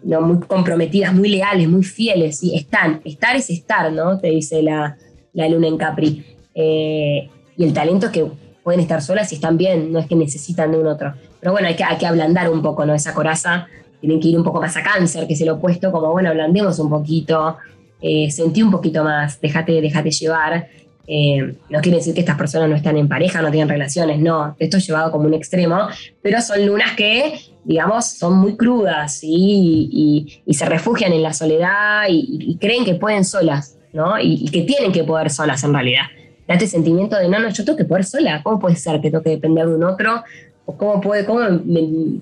[0.04, 0.20] ¿no?
[0.20, 2.38] muy comprometidas, muy leales, muy fieles.
[2.38, 3.00] Sí, están.
[3.04, 4.18] Estar es estar, ¿no?
[4.18, 4.96] Te dice la,
[5.32, 6.24] la luna en Capri.
[6.54, 8.26] Eh, y el talento es que
[8.62, 11.14] pueden estar solas y están bien, no es que necesitan de un otro.
[11.40, 12.94] Pero bueno, hay que, hay que ablandar un poco, ¿no?
[12.94, 13.66] Esa coraza.
[14.00, 16.78] Tienen que ir un poco más a cáncer, que es el opuesto, como bueno, ablandemos
[16.80, 17.56] un poquito,
[18.00, 20.68] eh, sentí un poquito más, déjate, déjate llevar.
[21.06, 24.54] Eh, no quiere decir que estas personas no están en pareja, no tienen relaciones, no,
[24.58, 25.88] esto es llevado como un extremo,
[26.22, 32.56] pero son lunas que, digamos, son muy crudas y, se refugian en la soledad y,
[32.60, 34.18] creen que pueden solas, ¿no?
[34.20, 36.04] Y, que tienen que poder solas en realidad.
[36.46, 39.22] Date sentimiento de, no, no, yo tengo que poder sola, ¿cómo puede ser que tengo
[39.22, 40.22] que depender de un otro?
[40.64, 41.40] ¿O cómo, puede, cómo,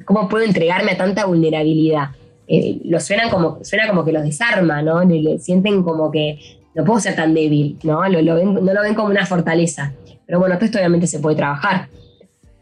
[0.07, 2.09] cómo puedo entregarme a tanta vulnerabilidad?
[2.53, 2.99] Eh, lo
[3.31, 5.05] como, suena como que los desarma, ¿no?
[5.05, 6.41] le sienten como que
[6.75, 8.07] no puedo ser tan débil, ¿no?
[8.09, 9.93] Lo, ven, no lo ven como una fortaleza.
[10.27, 11.89] Pero bueno, esto obviamente se puede trabajar.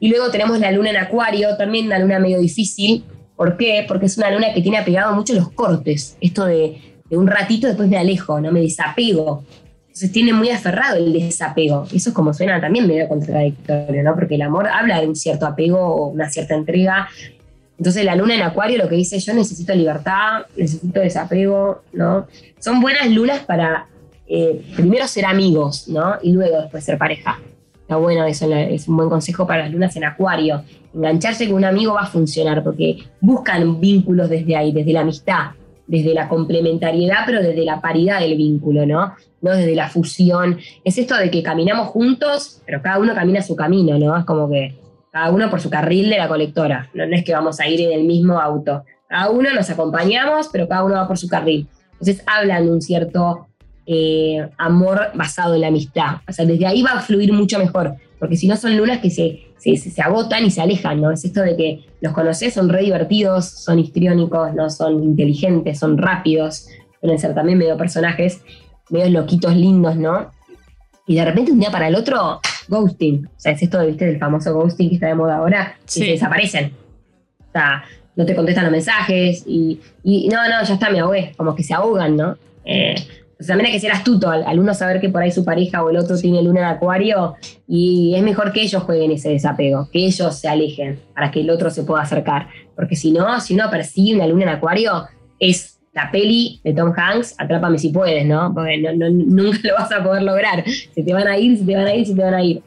[0.00, 3.04] Y luego tenemos la luna en Acuario, también una luna medio difícil.
[3.36, 3.84] ¿Por qué?
[3.86, 6.16] Porque es una luna que tiene apegado mucho los cortes.
[6.20, 6.80] Esto de,
[7.10, 8.50] un ratito después me alejo, ¿no?
[8.52, 9.44] Me desapego.
[9.82, 11.86] Entonces tiene muy aferrado el desapego.
[11.92, 14.14] Eso es como suena también medio contradictorio, ¿no?
[14.14, 17.08] Porque el amor habla de un cierto apego o una cierta entrega.
[17.76, 22.26] Entonces la luna en Acuario lo que dice yo necesito libertad, necesito desapego, ¿no?
[22.58, 23.86] Son buenas lunas para
[24.28, 26.16] eh, primero ser amigos, ¿no?
[26.22, 27.38] Y luego después ser pareja.
[27.80, 30.62] Está bueno, eso es un buen consejo para las lunas en acuario.
[30.94, 35.52] Engancharse con un amigo va a funcionar porque buscan vínculos desde ahí, desde la amistad,
[35.86, 39.14] desde la complementariedad, pero desde la paridad del vínculo, ¿no?
[39.40, 40.58] No desde la fusión.
[40.84, 44.14] Es esto de que caminamos juntos, pero cada uno camina su camino, ¿no?
[44.18, 44.78] Es como que
[45.10, 46.90] cada uno por su carril de la colectora.
[46.92, 48.84] No, no es que vamos a ir en el mismo auto.
[49.08, 51.66] Cada uno nos acompañamos, pero cada uno va por su carril.
[51.92, 53.47] Entonces hablan de un cierto
[53.90, 56.16] eh, amor basado en la amistad.
[56.28, 59.08] O sea, desde ahí va a fluir mucho mejor, porque si no son lunas que
[59.08, 61.10] se, se, agotan y se alejan, ¿no?
[61.10, 65.96] Es esto de que los conoces, son re divertidos, son histriónicos, no son inteligentes, son
[65.96, 66.68] rápidos,
[67.00, 68.42] pueden ser también medio personajes,
[68.90, 70.32] medio loquitos lindos, ¿no?
[71.06, 73.24] Y de repente un día para el otro, ghosting.
[73.24, 74.04] O sea, es esto, ¿viste?
[74.04, 76.74] Del famoso ghosting que está de moda ahora, y se desaparecen.
[77.48, 77.84] O sea,
[78.16, 81.32] no te contestan los mensajes y, y no, no, ya está, me ahogué.
[81.38, 82.36] Como que se ahogan, ¿no?
[82.66, 82.94] Eh,
[83.40, 85.84] o sea, también hay que ser astuto al, uno saber que por ahí su pareja
[85.84, 87.36] o el otro tiene luna de acuario
[87.68, 91.50] y es mejor que ellos jueguen ese desapego, que ellos se alejen para que el
[91.50, 92.48] otro se pueda acercar.
[92.74, 95.04] Porque si no, si uno persigue una luna en acuario,
[95.38, 98.52] es la peli de Tom Hanks, atrápame si puedes, ¿no?
[98.52, 100.64] Porque nunca lo vas a poder lograr.
[100.92, 102.62] Se te van a ir, se te van a ir, se te van a ir.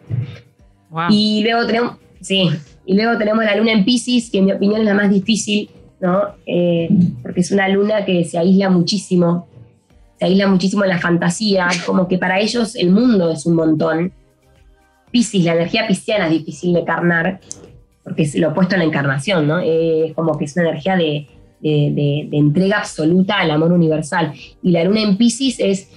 [1.10, 2.50] Y luego tenemos, sí,
[2.86, 5.70] y luego tenemos la luna en Pisces, que en mi opinión es la más difícil,
[6.00, 6.24] ¿no?
[6.46, 6.90] Eh,
[7.22, 9.48] porque es una luna que se aísla muchísimo
[10.22, 14.14] se aísla muchísimo en la fantasía, como que para ellos el mundo es un montón.
[15.10, 17.40] Piscis, la energía pisciana es difícil de carnar,
[18.04, 19.58] porque es lo opuesto a la encarnación, ¿no?
[19.58, 21.28] Es como que es una energía de,
[21.64, 24.32] entrega absoluta al amor universal.
[24.62, 25.90] Y la luna en Piscis es,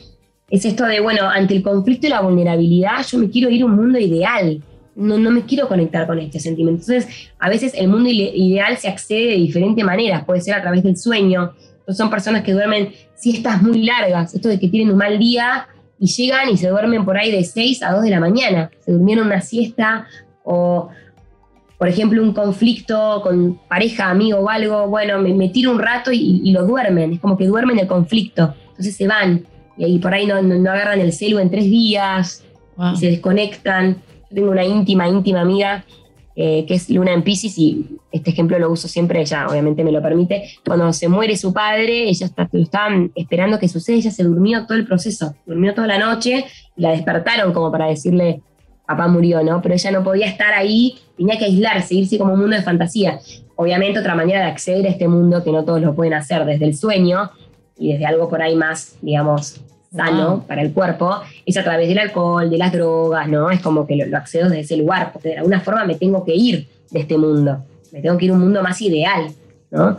[0.48, 3.66] es esto de, bueno, ante el conflicto y la vulnerabilidad, yo me quiero ir a
[3.66, 4.62] un mundo ideal.
[4.96, 6.80] No, no me quiero conectar con este sentimiento.
[6.80, 10.24] Entonces, a veces el mundo ideal se accede de diferentes maneras.
[10.24, 11.52] Puede ser a través del sueño,
[11.88, 15.68] son personas que duermen siestas muy largas, esto de que tienen un mal día
[15.98, 18.70] y llegan y se duermen por ahí de 6 a 2 de la mañana.
[18.80, 20.06] Se durmieron una siesta
[20.44, 20.88] o,
[21.78, 26.50] por ejemplo, un conflicto con pareja, amigo o algo, bueno, me, tiro un rato y,
[26.52, 30.26] lo duermen, es como que duermen el conflicto, entonces se van y ahí por ahí
[30.26, 32.44] no, no, agarran el celu en tres días
[32.94, 33.96] y se desconectan.
[34.30, 35.84] Yo tengo una íntima, íntima amiga
[36.36, 39.92] eh, que es Luna en Pisces, y este ejemplo lo uso siempre, ella obviamente me
[39.92, 44.10] lo permite, cuando se muere su padre, ella está, lo estaban esperando que suceda, ella
[44.10, 46.44] se durmió todo el proceso, durmió toda la noche,
[46.76, 48.40] y la despertaron como para decirle,
[48.86, 49.62] papá murió, ¿no?
[49.62, 53.18] Pero ella no podía estar ahí, tenía que aislarse, irse como un mundo de fantasía.
[53.56, 56.64] Obviamente otra manera de acceder a este mundo que no todos lo pueden hacer desde
[56.64, 57.30] el sueño
[57.78, 59.60] y desde algo por ahí más, digamos,
[59.94, 63.50] sano para el cuerpo, es a través del alcohol, de las drogas, ¿no?
[63.50, 66.34] Es como que lo, accedo desde ese lugar, porque de alguna forma me tengo que
[66.34, 69.28] ir de este mundo, me tengo que ir a un mundo más ideal,
[69.70, 69.98] ¿no?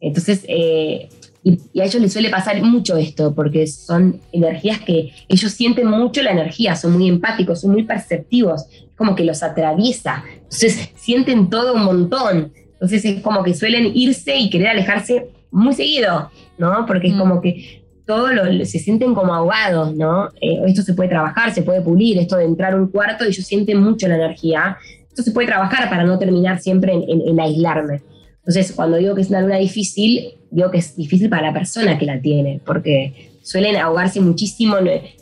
[0.00, 1.08] Entonces, eh,
[1.42, 6.22] y, a ellos les suele pasar mucho esto, porque son energías que ellos sienten mucho
[6.22, 8.64] la energía, son muy empáticos, son muy perceptivos,
[8.96, 14.36] como que los atraviesa, entonces sienten todo un montón, entonces es como que suelen irse
[14.36, 16.84] y querer alejarse muy seguido, ¿no?
[16.86, 17.18] Porque es mm.
[17.18, 18.30] como que todos
[18.68, 20.28] se sienten como ahogados, ¿no?
[20.40, 23.44] Eh, esto se puede trabajar, se puede pulir, esto de entrar a un cuarto ellos
[23.44, 24.76] sienten mucho la energía.
[25.08, 28.02] Esto se puede trabajar para no terminar siempre en, aislarme.
[28.38, 31.98] Entonces, cuando digo que es una luna difícil, digo que es difícil para la persona
[31.98, 34.76] que la tiene, porque suelen ahogarse muchísimo,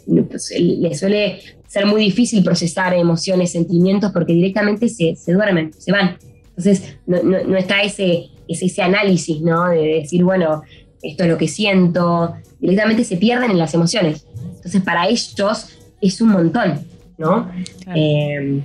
[0.06, 5.90] entonces, le suele ser muy difícil procesar emociones, sentimientos, porque directamente se, se duermen, se
[5.90, 6.18] van.
[6.48, 9.68] Entonces, no, no- no está ese, ese, ese análisis, ¿no?
[9.70, 10.62] De decir, bueno,
[11.04, 12.34] esto es lo que siento.
[12.60, 14.26] Directamente se pierden en las emociones.
[14.56, 15.68] Entonces, para ellos
[16.00, 16.80] es un montón,
[17.18, 17.50] ¿no?
[17.84, 18.00] Claro.
[18.00, 18.62] Eh,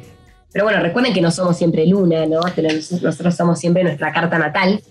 [0.52, 2.40] pero bueno, recuerden que no somos siempre luna, ¿no?
[2.56, 4.82] Tenemos- Nosotros somos siempre nuestra carta natal.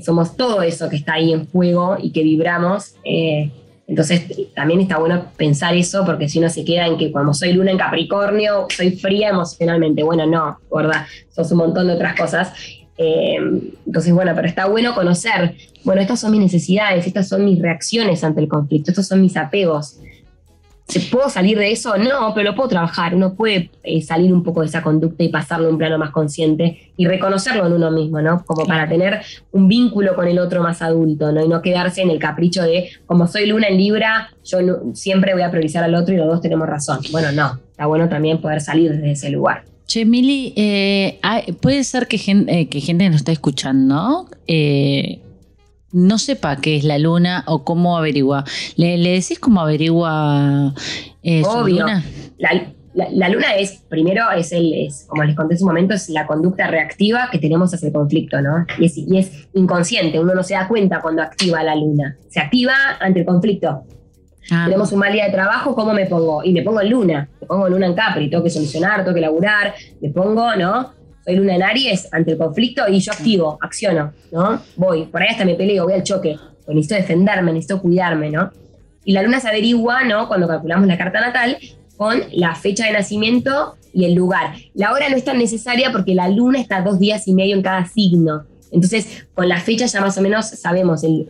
[0.00, 2.94] Somos todo eso que está ahí en juego y que vibramos.
[3.04, 3.50] eh,
[3.86, 4.22] entonces,
[4.54, 7.72] también está bueno pensar eso, porque si uno se queda en que como soy luna
[7.72, 10.04] en Capricornio, soy fría emocionalmente.
[10.04, 11.06] Bueno, no, ¿verdad?
[11.34, 12.52] Sos un montón de otras cosas.
[13.02, 13.38] Eh,
[13.86, 18.22] entonces, bueno, pero está bueno conocer, bueno, estas son mis necesidades, estas son mis reacciones
[18.22, 19.98] ante el conflicto, estos son mis apegos.
[20.86, 21.96] ¿Se puedo salir de eso?
[21.96, 23.14] No, pero lo puedo trabajar.
[23.14, 26.10] Uno puede eh, salir un poco de esa conducta y pasarlo a un plano más
[26.10, 28.44] consciente y reconocerlo en uno mismo, ¿no?
[28.44, 29.20] Como para tener
[29.52, 31.42] un vínculo con el otro más adulto, ¿no?
[31.42, 34.58] Y no quedarse en el capricho de, como soy luna en Libra, yo
[34.92, 36.98] siempre voy a priorizar al otro y los dos tenemos razón.
[37.12, 37.60] Bueno, no.
[37.70, 39.69] Está bueno también poder salir desde ese lugar.
[39.90, 41.18] Che, Mili, eh,
[41.60, 45.20] puede ser que gente, que gente que nos está escuchando eh,
[45.90, 48.44] no sepa qué es la luna o cómo averigua.
[48.76, 50.72] ¿Le, le decís cómo averigua
[51.24, 51.48] eh, su
[51.80, 52.04] luna?
[52.38, 52.50] La,
[52.94, 56.08] la- la luna es, primero, es el, es, como les conté en su momento, es
[56.08, 58.66] la conducta reactiva que tenemos hacia el conflicto, ¿no?
[58.78, 62.16] Y es, y es inconsciente, uno no se da cuenta cuando activa la luna.
[62.28, 63.82] Se activa ante el conflicto.
[64.50, 66.42] Ah, Tenemos un mal día de trabajo, ¿cómo me pongo?
[66.42, 69.14] Y me pongo en luna, me pongo en luna en Capri, tengo que solucionar, tengo
[69.14, 70.92] que laburar, me pongo, ¿no?
[71.24, 74.60] Soy luna en Aries ante el conflicto y yo activo, acciono, ¿no?
[74.76, 78.50] Voy, por ahí hasta me peleo, voy al choque, pues necesito defenderme, necesito cuidarme, ¿no?
[79.04, 80.26] Y la luna se averigua, ¿no?
[80.26, 81.56] Cuando calculamos la carta natal,
[81.96, 84.54] con la fecha de nacimiento y el lugar.
[84.74, 87.62] La hora no es tan necesaria porque la luna está dos días y medio en
[87.62, 88.44] cada signo.
[88.72, 91.28] Entonces, con la fecha ya más o menos sabemos el,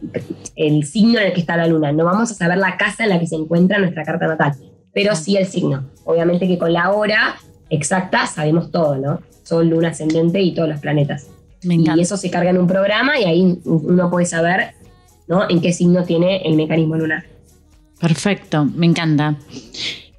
[0.57, 1.93] el signo en el que está la luna.
[1.93, 4.53] No vamos a saber la casa en la que se encuentra nuestra carta natal,
[4.93, 5.89] pero sí el signo.
[6.05, 7.37] Obviamente que con la hora
[7.71, 9.21] exacta sabemos todo, ¿no?
[9.43, 11.29] Sol, luna ascendente y todos los planetas.
[11.65, 12.03] me Y encanta.
[12.03, 14.75] eso se carga en un programa y ahí uno puede saber
[15.29, 15.49] ¿no?
[15.49, 17.25] en qué signo tiene el mecanismo lunar.
[18.01, 19.37] Perfecto, me encanta.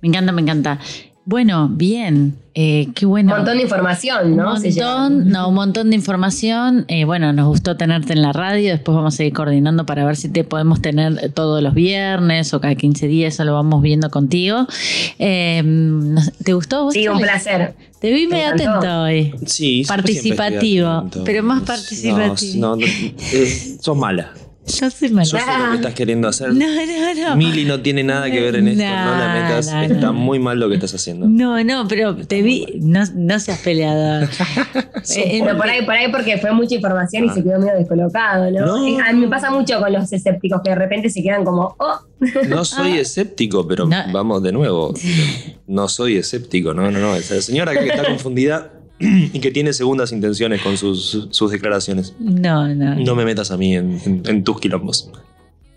[0.02, 0.80] Me encanta, me encanta.
[1.26, 2.36] Bueno, bien.
[2.56, 3.32] eh, qué bueno.
[3.34, 4.56] Un montón de información, ¿no?
[4.56, 6.86] Un montón, no, un montón de información.
[6.88, 8.72] Eh, bueno, nos gustó tenerte en la radio.
[8.72, 12.60] Después vamos a seguir coordinando para ver si te podemos tener todos los viernes o
[12.60, 13.36] cada 15 días.
[13.36, 14.66] Eso lo vamos viendo contigo.
[15.20, 15.64] Eh,
[16.44, 16.86] ¿Te gustó?
[16.86, 17.76] vos, Sí, un placer.
[18.00, 19.34] Te vi Me medio atento hoy.
[19.46, 22.60] Sí, Participativo, pero más participativo.
[22.60, 24.34] No, no, eh, sos mala.
[24.68, 25.24] Yo soy mala.
[25.24, 26.54] Yo sé lo que estás queriendo hacer.
[26.54, 27.36] No, no, no.
[27.36, 28.84] Mili no tiene nada que ver en esto.
[28.84, 29.72] No, la No, metas.
[29.74, 30.14] no, Está no.
[30.14, 31.28] muy mal lo que estás haciendo.
[31.28, 32.80] No, no, pero te vi.
[32.82, 34.30] No, no seas peleador.
[35.18, 37.34] Eh, por ahí, por ahí porque fue mucha información y Ah.
[37.34, 38.76] se quedó medio descolocado, ¿no?
[39.02, 42.00] A mí me pasa mucho con los escépticos que de repente se quedan como, oh,
[42.48, 44.94] No soy escéptico, pero vamos de nuevo.
[45.68, 47.16] No soy escéptico, no, no, no.
[47.16, 48.74] Esa señora que está confundida
[49.34, 52.14] y que tiene segundas intenciones con sus, sus declaraciones.
[52.20, 52.96] No, no.
[52.96, 55.10] No me metas a mí en, en- en tus quilombos.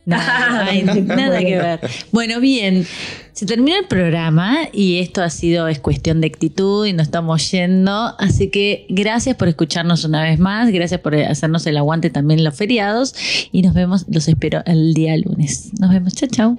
[0.06, 1.80] Hay nada que ver.
[2.12, 2.86] Bueno, bien,
[3.32, 7.50] se terminó el programa y esto ha sido, es cuestión de actitud y nos estamos
[7.50, 8.14] yendo.
[8.18, 12.44] Así que gracias por escucharnos una vez más, gracias por hacernos el aguante también en
[12.44, 13.14] los feriados
[13.50, 15.70] y nos vemos, los espero el día lunes.
[15.80, 16.58] Nos vemos, chao, chao.